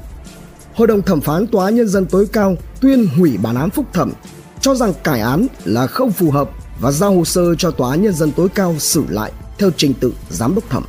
Hội 0.74 0.86
đồng 0.86 1.02
thẩm 1.02 1.20
phán 1.20 1.46
Tòa 1.46 1.70
Nhân 1.70 1.88
dân 1.88 2.06
tối 2.06 2.26
cao 2.32 2.56
tuyên 2.80 3.06
hủy 3.06 3.38
bản 3.42 3.56
án 3.56 3.70
phúc 3.70 3.86
thẩm, 3.92 4.12
cho 4.60 4.74
rằng 4.74 4.92
cải 5.04 5.20
án 5.20 5.46
là 5.64 5.86
không 5.86 6.12
phù 6.12 6.30
hợp 6.30 6.50
và 6.80 6.90
giao 6.90 7.14
hồ 7.14 7.24
sơ 7.24 7.54
cho 7.54 7.70
Tòa 7.70 7.96
Nhân 7.96 8.14
dân 8.14 8.32
tối 8.32 8.48
cao 8.54 8.74
xử 8.78 9.04
lại 9.08 9.32
theo 9.58 9.70
trình 9.76 9.94
tự 10.00 10.12
giám 10.30 10.54
đốc 10.54 10.70
thẩm. 10.70 10.84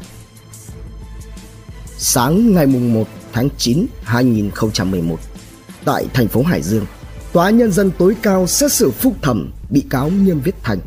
Sáng 1.98 2.54
ngày 2.54 2.68
1 2.68 3.08
tháng 3.34 3.50
9 3.58 3.86
2011, 4.04 5.20
tại 5.86 6.06
thành 6.14 6.28
phố 6.28 6.44
Hải 6.44 6.62
Dương, 6.62 6.86
Tòa 7.34 7.50
Nhân 7.50 7.72
dân 7.72 7.92
tối 7.98 8.16
cao 8.22 8.48
xét 8.48 8.74
xử 8.74 8.92
phúc 8.92 9.14
thẩm 9.22 9.52
bị 9.70 9.84
cáo 9.90 10.10
Nghiêm 10.10 10.42
Viết 10.42 10.56
Thành 10.64 10.80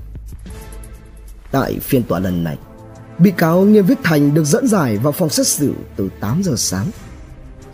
Tại 1.54 1.78
phiên 1.80 2.02
tòa 2.02 2.18
lần 2.18 2.44
này, 2.44 2.58
bị 3.18 3.32
cáo 3.36 3.60
Nghiêm 3.60 3.86
Viết 3.86 3.98
Thành 4.02 4.34
được 4.34 4.44
dẫn 4.44 4.68
giải 4.68 4.98
vào 4.98 5.12
phòng 5.12 5.30
xét 5.30 5.46
xử 5.46 5.74
từ 5.96 6.08
8 6.20 6.42
giờ 6.42 6.54
sáng. 6.56 6.86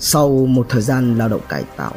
Sau 0.01 0.47
một 0.47 0.67
thời 0.69 0.83
gian 0.83 1.19
lao 1.19 1.29
động 1.29 1.41
cải 1.49 1.65
tạo, 1.77 1.95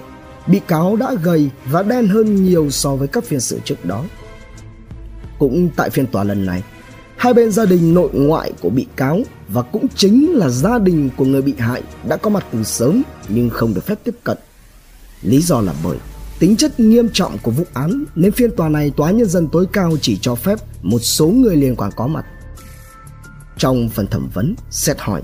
bị 0.47 0.61
cáo 0.67 0.95
đã 0.95 1.15
gầy 1.23 1.49
và 1.65 1.83
đen 1.83 2.07
hơn 2.07 2.43
nhiều 2.43 2.69
so 2.69 2.95
với 2.95 3.07
các 3.07 3.23
phiên 3.23 3.39
xử 3.39 3.59
trước 3.65 3.85
đó. 3.85 4.03
Cũng 5.39 5.69
tại 5.75 5.89
phiên 5.89 6.07
tòa 6.07 6.23
lần 6.23 6.45
này, 6.45 6.63
hai 7.17 7.33
bên 7.33 7.51
gia 7.51 7.65
đình 7.65 7.93
nội 7.93 8.09
ngoại 8.13 8.51
của 8.61 8.69
bị 8.69 8.87
cáo 8.95 9.21
và 9.47 9.61
cũng 9.61 9.87
chính 9.95 10.31
là 10.33 10.49
gia 10.49 10.79
đình 10.79 11.09
của 11.17 11.25
người 11.25 11.41
bị 11.41 11.53
hại 11.57 11.83
đã 12.07 12.17
có 12.17 12.29
mặt 12.29 12.45
từ 12.51 12.63
sớm 12.63 13.03
nhưng 13.29 13.49
không 13.49 13.73
được 13.73 13.85
phép 13.85 13.99
tiếp 14.03 14.15
cận. 14.23 14.37
Lý 15.21 15.41
do 15.41 15.61
là 15.61 15.73
bởi 15.83 15.97
tính 16.39 16.55
chất 16.55 16.79
nghiêm 16.79 17.09
trọng 17.13 17.37
của 17.37 17.51
vụ 17.51 17.63
án 17.73 18.05
nên 18.15 18.31
phiên 18.31 18.55
tòa 18.55 18.69
này 18.69 18.91
tòa 18.97 19.11
nhân 19.11 19.29
dân 19.29 19.47
tối 19.47 19.65
cao 19.73 19.93
chỉ 20.01 20.17
cho 20.21 20.35
phép 20.35 20.59
một 20.81 20.99
số 20.99 21.27
người 21.27 21.55
liên 21.55 21.75
quan 21.75 21.91
có 21.95 22.07
mặt. 22.07 22.25
Trong 23.57 23.89
phần 23.89 24.07
thẩm 24.07 24.29
vấn, 24.33 24.55
xét 24.69 24.99
hỏi, 24.99 25.21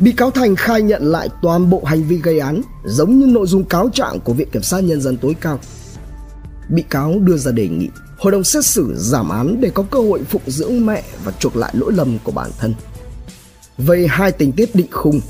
bị 0.00 0.12
cáo 0.12 0.30
Thành 0.30 0.56
khai 0.56 0.82
nhận 0.82 1.02
lại 1.02 1.28
toàn 1.42 1.70
bộ 1.70 1.82
hành 1.84 2.02
vi 2.02 2.16
gây 2.16 2.38
án 2.38 2.62
giống 2.84 3.18
như 3.18 3.26
nội 3.26 3.46
dung 3.46 3.64
cáo 3.64 3.90
trạng 3.92 4.20
của 4.20 4.32
Viện 4.32 4.48
Kiểm 4.52 4.62
sát 4.62 4.80
Nhân 4.80 5.00
dân 5.00 5.16
tối 5.16 5.36
cao. 5.40 5.60
Bị 6.68 6.82
cáo 6.82 7.14
đưa 7.18 7.36
ra 7.36 7.52
đề 7.52 7.68
nghị 7.68 7.88
hội 8.18 8.32
đồng 8.32 8.44
xét 8.44 8.64
xử 8.64 8.94
giảm 8.96 9.28
án 9.28 9.60
để 9.60 9.70
có 9.74 9.84
cơ 9.90 9.98
hội 9.98 10.24
phụng 10.24 10.42
dưỡng 10.46 10.86
mẹ 10.86 11.02
và 11.24 11.32
chuộc 11.38 11.56
lại 11.56 11.72
lỗi 11.76 11.92
lầm 11.92 12.18
của 12.24 12.32
bản 12.32 12.50
thân. 12.58 12.74
Về 13.78 14.06
hai 14.10 14.32
tình 14.32 14.52
tiết 14.52 14.74
định 14.74 14.90
khung 14.90 15.20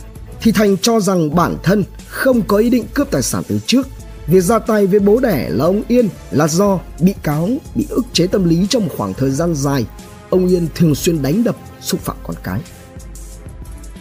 thì 0.40 0.52
Thành 0.52 0.76
cho 0.76 1.00
rằng 1.00 1.34
bản 1.34 1.56
thân 1.62 1.84
không 2.08 2.42
có 2.42 2.56
ý 2.56 2.70
định 2.70 2.84
cướp 2.94 3.10
tài 3.10 3.22
sản 3.22 3.42
từ 3.48 3.58
trước 3.66 3.86
Việc 4.28 4.40
ra 4.40 4.58
tay 4.58 4.86
với 4.86 5.00
bố 5.00 5.20
đẻ 5.20 5.48
là 5.50 5.64
ông 5.64 5.82
Yên 5.88 6.08
là 6.30 6.48
do 6.48 6.78
bị 7.00 7.14
cáo 7.22 7.48
bị 7.74 7.86
ức 7.90 8.06
chế 8.12 8.26
tâm 8.26 8.48
lý 8.48 8.66
trong 8.70 8.82
một 8.86 8.94
khoảng 8.96 9.14
thời 9.14 9.30
gian 9.30 9.54
dài. 9.54 9.86
Ông 10.30 10.48
Yên 10.48 10.66
thường 10.74 10.94
xuyên 10.94 11.22
đánh 11.22 11.44
đập, 11.44 11.56
xúc 11.80 12.00
phạm 12.00 12.16
con 12.26 12.36
cái. 12.42 12.60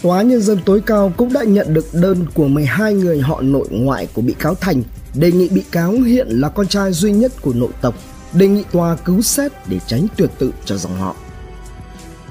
Tòa 0.01 0.21
Nhân 0.21 0.41
dân 0.41 0.59
tối 0.65 0.81
cao 0.85 1.13
cũng 1.17 1.33
đã 1.33 1.43
nhận 1.43 1.73
được 1.73 1.93
đơn 1.93 2.25
của 2.33 2.47
12 2.47 2.93
người 2.93 3.21
họ 3.21 3.41
nội 3.41 3.67
ngoại 3.71 4.07
của 4.13 4.21
bị 4.21 4.35
cáo 4.39 4.55
Thành 4.55 4.83
đề 5.13 5.31
nghị 5.31 5.49
bị 5.49 5.63
cáo 5.71 5.91
hiện 5.91 6.27
là 6.29 6.49
con 6.49 6.67
trai 6.67 6.91
duy 6.91 7.11
nhất 7.11 7.31
của 7.41 7.53
nội 7.53 7.69
tộc, 7.81 7.95
đề 8.33 8.47
nghị 8.47 8.63
tòa 8.71 8.95
cứu 8.95 9.21
xét 9.21 9.51
để 9.67 9.79
tránh 9.87 10.07
tuyệt 10.17 10.29
tự 10.39 10.53
cho 10.65 10.77
dòng 10.77 10.97
họ. 10.97 11.15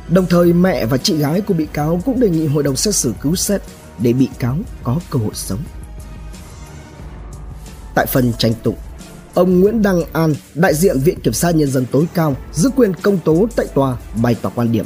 Đồng 0.08 0.26
thời 0.26 0.52
mẹ 0.52 0.86
và 0.86 0.98
chị 0.98 1.16
gái 1.16 1.40
của 1.40 1.54
bị 1.54 1.66
cáo 1.72 2.00
cũng 2.04 2.20
đề 2.20 2.28
nghị 2.28 2.46
hội 2.46 2.62
đồng 2.62 2.76
xét 2.76 2.94
xử 2.94 3.14
cứu 3.22 3.36
xét 3.36 3.62
để 3.98 4.12
bị 4.12 4.28
cáo 4.38 4.58
có 4.82 4.98
cơ 5.10 5.18
hội 5.18 5.34
sống. 5.34 5.58
Tại 7.94 8.06
phần 8.06 8.32
tranh 8.38 8.52
tụng, 8.62 8.76
ông 9.34 9.60
Nguyễn 9.60 9.82
Đăng 9.82 10.02
An, 10.12 10.34
đại 10.54 10.74
diện 10.74 10.98
Viện 10.98 11.20
Kiểm 11.20 11.32
sát 11.32 11.54
Nhân 11.54 11.70
dân 11.70 11.86
tối 11.90 12.06
cao, 12.14 12.36
giữ 12.52 12.70
quyền 12.76 12.94
công 12.94 13.18
tố 13.18 13.46
tại 13.56 13.66
tòa 13.74 13.96
bày 14.22 14.36
tỏ 14.42 14.50
quan 14.54 14.72
điểm. 14.72 14.84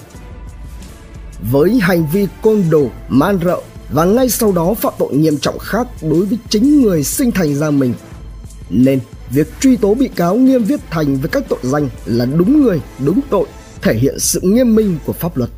Với 1.42 1.78
hành 1.80 2.06
vi 2.12 2.26
côn 2.42 2.62
đồ, 2.70 2.86
man 3.08 3.38
rợ 3.44 3.60
và 3.92 4.04
ngay 4.04 4.28
sau 4.28 4.52
đó 4.52 4.74
phạm 4.74 4.92
tội 4.98 5.14
nghiêm 5.14 5.38
trọng 5.38 5.58
khác 5.58 5.86
đối 6.02 6.26
với 6.26 6.38
chính 6.48 6.82
người 6.82 7.04
sinh 7.04 7.30
thành 7.30 7.54
ra 7.54 7.70
mình. 7.70 7.94
Nên 8.70 9.00
việc 9.30 9.60
truy 9.60 9.76
tố 9.76 9.94
bị 9.94 10.08
cáo 10.08 10.36
Nghiêm 10.36 10.64
Viết 10.64 10.80
Thành 10.90 11.16
với 11.16 11.28
các 11.28 11.42
tội 11.48 11.58
danh 11.62 11.88
là 12.04 12.24
đúng 12.24 12.62
người, 12.62 12.80
đúng 12.98 13.20
tội, 13.30 13.46
thể 13.82 13.94
hiện 13.94 14.18
sự 14.18 14.40
nghiêm 14.42 14.74
minh 14.74 14.98
của 15.06 15.12
pháp 15.12 15.36
luật. 15.36 15.50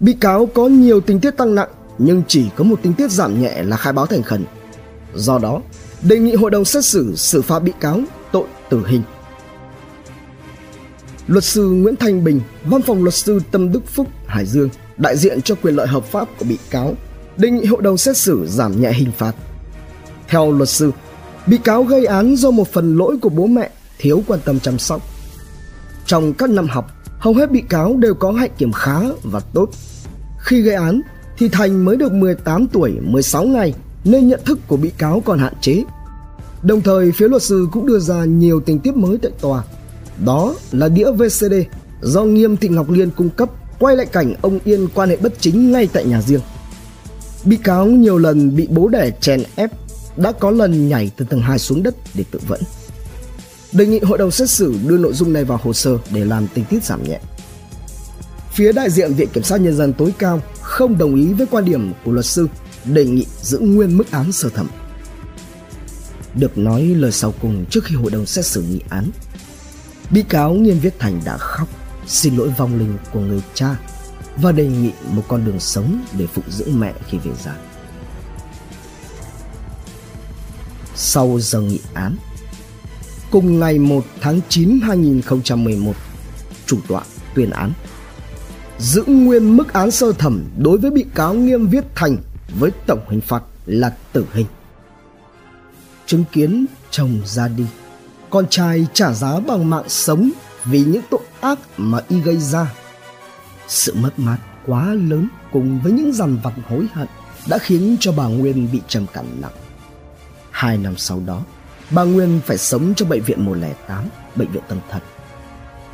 Bị 0.00 0.12
cáo 0.12 0.46
có 0.46 0.66
nhiều 0.66 1.00
tình 1.00 1.20
tiết 1.20 1.30
tăng 1.30 1.54
nặng 1.54 1.68
nhưng 1.98 2.22
chỉ 2.28 2.44
có 2.56 2.64
một 2.64 2.80
tình 2.82 2.92
tiết 2.92 3.10
giảm 3.10 3.40
nhẹ 3.42 3.62
là 3.62 3.76
khai 3.76 3.92
báo 3.92 4.06
thành 4.06 4.22
khẩn. 4.22 4.44
Do 5.14 5.38
đó, 5.38 5.60
đề 6.02 6.18
nghị 6.18 6.34
hội 6.34 6.50
đồng 6.50 6.64
xét 6.64 6.84
xử 6.84 7.16
xử 7.16 7.42
phạt 7.42 7.58
bị 7.58 7.72
cáo 7.80 8.00
tội 8.32 8.46
tử 8.70 8.82
hình. 8.86 9.02
Luật 11.26 11.44
sư 11.44 11.70
Nguyễn 11.70 11.96
Thanh 11.96 12.24
Bình, 12.24 12.40
Văn 12.64 12.82
phòng 12.82 13.02
luật 13.02 13.14
sư 13.14 13.40
Tâm 13.50 13.72
Đức 13.72 13.86
Phúc, 13.86 14.06
Hải 14.26 14.46
Dương 14.46 14.68
đại 14.96 15.16
diện 15.16 15.42
cho 15.42 15.54
quyền 15.62 15.76
lợi 15.76 15.86
hợp 15.86 16.04
pháp 16.04 16.28
của 16.38 16.44
bị 16.44 16.58
cáo, 16.70 16.94
đề 17.36 17.50
nghị 17.50 17.64
hội 17.64 17.82
đồng 17.82 17.96
xét 17.96 18.16
xử 18.16 18.46
giảm 18.48 18.80
nhẹ 18.80 18.92
hình 18.92 19.12
phạt. 19.18 19.32
Theo 20.28 20.52
luật 20.52 20.68
sư, 20.68 20.92
bị 21.46 21.58
cáo 21.58 21.82
gây 21.82 22.06
án 22.06 22.36
do 22.36 22.50
một 22.50 22.72
phần 22.72 22.96
lỗi 22.96 23.18
của 23.22 23.28
bố 23.28 23.46
mẹ 23.46 23.70
thiếu 23.98 24.22
quan 24.26 24.40
tâm 24.44 24.60
chăm 24.60 24.78
sóc. 24.78 25.02
Trong 26.06 26.32
các 26.32 26.50
năm 26.50 26.68
học, 26.68 26.90
hầu 27.18 27.34
hết 27.34 27.50
bị 27.50 27.62
cáo 27.68 27.96
đều 27.96 28.14
có 28.14 28.32
hạnh 28.32 28.50
kiểm 28.58 28.72
khá 28.72 29.00
và 29.22 29.40
tốt. 29.40 29.70
Khi 30.40 30.62
gây 30.62 30.74
án 30.74 31.00
thì 31.38 31.48
Thành 31.48 31.84
mới 31.84 31.96
được 31.96 32.12
18 32.12 32.66
tuổi 32.66 32.92
16 33.02 33.44
ngày 33.44 33.74
nên 34.04 34.28
nhận 34.28 34.40
thức 34.44 34.58
của 34.66 34.76
bị 34.76 34.90
cáo 34.98 35.22
còn 35.24 35.38
hạn 35.38 35.52
chế. 35.60 35.84
Đồng 36.62 36.80
thời 36.80 37.12
phía 37.12 37.28
luật 37.28 37.42
sư 37.42 37.66
cũng 37.72 37.86
đưa 37.86 37.98
ra 37.98 38.24
nhiều 38.24 38.60
tình 38.60 38.78
tiết 38.78 38.96
mới 38.96 39.18
tại 39.22 39.32
tòa. 39.40 39.62
Đó 40.24 40.54
là 40.72 40.88
đĩa 40.88 41.10
VCD 41.12 41.54
do 42.02 42.24
Nghiêm 42.24 42.56
Thị 42.56 42.68
Ngọc 42.68 42.90
Liên 42.90 43.10
cung 43.10 43.30
cấp 43.30 43.50
quay 43.78 43.96
lại 43.96 44.06
cảnh 44.06 44.34
ông 44.42 44.58
Yên 44.64 44.88
quan 44.94 45.08
hệ 45.08 45.16
bất 45.16 45.32
chính 45.40 45.72
ngay 45.72 45.88
tại 45.92 46.04
nhà 46.04 46.22
riêng. 46.22 46.40
Bị 47.44 47.56
cáo 47.56 47.86
nhiều 47.86 48.18
lần 48.18 48.56
bị 48.56 48.66
bố 48.70 48.88
đẻ 48.88 49.10
chèn 49.20 49.42
ép, 49.56 49.70
đã 50.16 50.32
có 50.32 50.50
lần 50.50 50.88
nhảy 50.88 51.10
từ 51.16 51.24
tầng 51.24 51.40
2 51.40 51.58
xuống 51.58 51.82
đất 51.82 51.94
để 52.14 52.24
tự 52.30 52.40
vẫn. 52.48 52.60
Đề 53.72 53.86
nghị 53.86 54.00
hội 54.00 54.18
đồng 54.18 54.30
xét 54.30 54.50
xử 54.50 54.74
đưa 54.86 54.98
nội 54.98 55.12
dung 55.12 55.32
này 55.32 55.44
vào 55.44 55.60
hồ 55.62 55.72
sơ 55.72 55.98
để 56.10 56.24
làm 56.24 56.46
tình 56.54 56.64
tiết 56.64 56.84
giảm 56.84 57.08
nhẹ. 57.08 57.20
Phía 58.52 58.72
đại 58.72 58.90
diện 58.90 59.14
Viện 59.14 59.28
Kiểm 59.32 59.42
sát 59.42 59.60
Nhân 59.60 59.76
dân 59.76 59.92
tối 59.92 60.14
cao 60.18 60.42
không 60.62 60.98
đồng 60.98 61.14
ý 61.14 61.32
với 61.32 61.46
quan 61.46 61.64
điểm 61.64 61.92
của 62.04 62.12
luật 62.12 62.26
sư, 62.26 62.48
đề 62.84 63.04
nghị 63.04 63.26
giữ 63.42 63.58
nguyên 63.58 63.96
mức 63.96 64.10
án 64.10 64.32
sơ 64.32 64.48
thẩm. 64.48 64.68
Được 66.34 66.58
nói 66.58 66.82
lời 66.82 67.12
sau 67.12 67.34
cùng 67.42 67.64
trước 67.70 67.84
khi 67.84 67.94
hội 67.94 68.10
đồng 68.10 68.26
xét 68.26 68.46
xử 68.46 68.62
nghị 68.62 68.80
án. 68.88 69.10
Bị 70.10 70.24
cáo 70.28 70.54
Nghiêm 70.54 70.78
Viết 70.78 70.98
Thành 70.98 71.20
đã 71.24 71.36
khóc 71.36 71.68
xin 72.06 72.36
lỗi 72.36 72.48
vong 72.56 72.78
linh 72.78 72.98
của 73.12 73.20
người 73.20 73.42
cha 73.54 73.76
và 74.36 74.52
đề 74.52 74.66
nghị 74.66 74.90
một 75.10 75.22
con 75.28 75.44
đường 75.44 75.60
sống 75.60 76.04
để 76.18 76.26
phụ 76.26 76.42
dưỡng 76.48 76.80
mẹ 76.80 76.94
khi 77.08 77.18
về 77.18 77.30
già. 77.44 77.56
Sau 80.94 81.38
giờ 81.40 81.60
nghị 81.60 81.80
án, 81.94 82.16
cùng 83.30 83.60
ngày 83.60 83.78
1 83.78 84.04
tháng 84.20 84.40
9 84.48 84.80
2011, 84.82 85.92
chủ 86.66 86.78
tọa 86.88 87.02
tuyên 87.34 87.50
án 87.50 87.72
giữ 88.78 89.04
nguyên 89.06 89.56
mức 89.56 89.72
án 89.72 89.90
sơ 89.90 90.12
thẩm 90.12 90.44
đối 90.58 90.78
với 90.78 90.90
bị 90.90 91.04
cáo 91.14 91.34
Nghiêm 91.34 91.68
Viết 91.68 91.84
Thành 91.94 92.16
với 92.58 92.70
tổng 92.86 93.00
hình 93.08 93.20
phạt 93.20 93.42
là 93.66 93.96
tử 94.12 94.26
hình. 94.32 94.46
Chứng 96.06 96.24
kiến 96.32 96.66
chồng 96.90 97.20
ra 97.24 97.48
đi, 97.48 97.64
con 98.30 98.46
trai 98.50 98.86
trả 98.92 99.12
giá 99.12 99.40
bằng 99.40 99.70
mạng 99.70 99.88
sống 99.88 100.30
vì 100.64 100.84
những 100.84 101.02
tội 101.10 101.20
ác 101.40 101.58
mà 101.76 101.98
y 102.08 102.20
gây 102.20 102.36
ra. 102.36 102.72
Sự 103.68 103.94
mất 103.94 104.18
mát 104.18 104.38
quá 104.66 104.94
lớn 104.94 105.28
cùng 105.52 105.80
với 105.82 105.92
những 105.92 106.12
dằn 106.12 106.38
vặt 106.42 106.52
hối 106.68 106.86
hận 106.92 107.08
đã 107.48 107.58
khiến 107.58 107.96
cho 108.00 108.12
bà 108.12 108.24
Nguyên 108.26 108.68
bị 108.72 108.80
trầm 108.88 109.06
cảm 109.12 109.24
nặng. 109.40 109.52
Hai 110.50 110.78
năm 110.78 110.96
sau 110.96 111.22
đó, 111.26 111.42
bà 111.90 112.04
Nguyên 112.04 112.40
phải 112.46 112.58
sống 112.58 112.94
trong 112.96 113.08
bệnh 113.08 113.22
viện 113.22 113.44
108, 113.44 114.04
bệnh 114.36 114.50
viện 114.50 114.62
tâm 114.68 114.78
thần. 114.90 115.02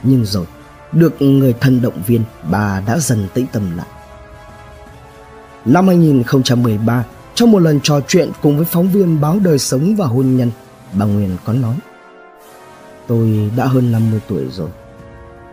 Nhưng 0.02 0.24
rồi, 0.24 0.46
được 0.92 1.22
người 1.22 1.54
thân 1.60 1.82
động 1.82 2.02
viên, 2.06 2.22
bà 2.50 2.82
đã 2.86 2.98
dần 2.98 3.28
tĩnh 3.34 3.46
tâm 3.52 3.76
lại. 3.76 3.86
Năm 5.64 5.86
2013, 5.86 7.04
trong 7.34 7.50
một 7.50 7.58
lần 7.58 7.80
trò 7.80 8.00
chuyện 8.08 8.30
cùng 8.42 8.56
với 8.56 8.66
phóng 8.66 8.92
viên 8.92 9.20
báo 9.20 9.38
đời 9.44 9.58
sống 9.58 9.96
và 9.96 10.06
hôn 10.06 10.36
nhân, 10.36 10.50
bà 10.92 11.06
Nguyên 11.06 11.36
có 11.44 11.52
nói 11.52 11.76
Tôi 13.06 13.50
đã 13.56 13.66
hơn 13.66 13.92
50 13.92 14.20
tuổi 14.28 14.48
rồi. 14.50 14.70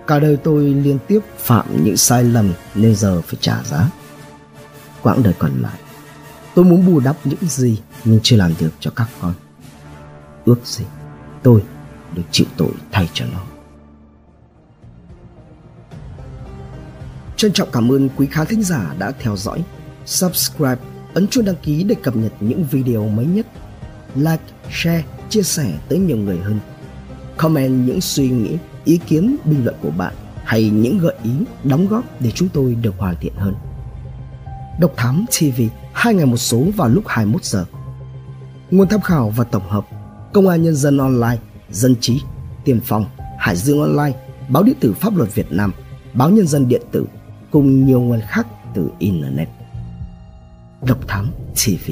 Cả 0.07 0.19
đời 0.19 0.37
tôi 0.37 0.63
liên 0.63 0.99
tiếp 1.07 1.19
phạm 1.37 1.85
những 1.85 1.97
sai 1.97 2.23
lầm 2.23 2.53
nên 2.75 2.95
giờ 2.95 3.21
phải 3.21 3.37
trả 3.41 3.63
giá. 3.63 3.89
Quãng 5.01 5.23
đời 5.23 5.33
còn 5.39 5.51
lại, 5.61 5.79
tôi 6.55 6.65
muốn 6.65 6.85
bù 6.85 6.99
đắp 6.99 7.15
những 7.23 7.49
gì 7.49 7.81
nhưng 8.05 8.19
chưa 8.23 8.35
làm 8.35 8.53
được 8.59 8.71
cho 8.79 8.91
các 8.95 9.09
con. 9.21 9.33
Ước 10.45 10.59
gì 10.65 10.85
tôi 11.43 11.63
được 12.15 12.23
chịu 12.31 12.47
tội 12.57 12.71
thay 12.91 13.09
cho 13.13 13.25
nó. 13.33 13.39
Trân 17.35 17.53
trọng 17.53 17.71
cảm 17.71 17.91
ơn 17.91 18.09
quý 18.15 18.27
khán 18.31 18.47
thính 18.47 18.63
giả 18.63 18.95
đã 18.99 19.11
theo 19.19 19.37
dõi. 19.37 19.63
Subscribe, 20.05 20.77
ấn 21.13 21.27
chuông 21.27 21.45
đăng 21.45 21.55
ký 21.55 21.83
để 21.83 21.95
cập 22.03 22.15
nhật 22.15 22.33
những 22.39 22.63
video 22.63 23.07
mới 23.07 23.25
nhất. 23.25 23.47
Like, 24.15 24.43
share, 24.71 25.03
chia 25.29 25.43
sẻ 25.43 25.73
tới 25.89 25.99
nhiều 25.99 26.17
người 26.17 26.37
hơn 26.37 26.59
comment 27.39 27.87
những 27.87 28.01
suy 28.01 28.29
nghĩ, 28.29 28.57
ý 28.85 28.99
kiến, 29.07 29.35
bình 29.45 29.65
luận 29.65 29.75
của 29.81 29.91
bạn 29.91 30.13
hay 30.43 30.69
những 30.69 30.97
gợi 30.99 31.15
ý, 31.23 31.31
đóng 31.63 31.87
góp 31.87 32.21
để 32.21 32.31
chúng 32.31 32.49
tôi 32.49 32.75
được 32.75 32.93
hoàn 32.97 33.15
thiện 33.21 33.33
hơn. 33.35 33.55
Độc 34.79 34.93
Thám 34.97 35.25
TV 35.39 35.61
hai 35.93 36.13
ngày 36.13 36.25
một 36.25 36.37
số 36.37 36.63
vào 36.75 36.89
lúc 36.89 37.03
21 37.07 37.43
giờ. 37.43 37.65
Nguồn 38.71 38.87
tham 38.87 39.01
khảo 39.01 39.29
và 39.29 39.43
tổng 39.43 39.69
hợp 39.69 39.85
Công 40.33 40.47
an 40.47 40.63
Nhân 40.63 40.75
dân 40.75 40.97
Online, 40.97 41.37
Dân 41.71 41.95
Trí, 42.01 42.21
Tiền 42.65 42.79
Phong, 42.85 43.05
Hải 43.39 43.55
Dương 43.55 43.81
Online, 43.81 44.17
Báo 44.49 44.63
Điện 44.63 44.75
tử 44.79 44.93
Pháp 44.93 45.17
luật 45.17 45.35
Việt 45.35 45.51
Nam, 45.51 45.73
Báo 46.13 46.29
Nhân 46.29 46.47
dân 46.47 46.67
Điện 46.67 46.81
tử 46.91 47.05
cùng 47.51 47.85
nhiều 47.85 48.01
nguồn 48.01 48.21
khác 48.27 48.47
từ 48.75 48.89
Internet. 48.99 49.49
Độc 50.81 51.07
Thám 51.07 51.31
TV 51.55 51.91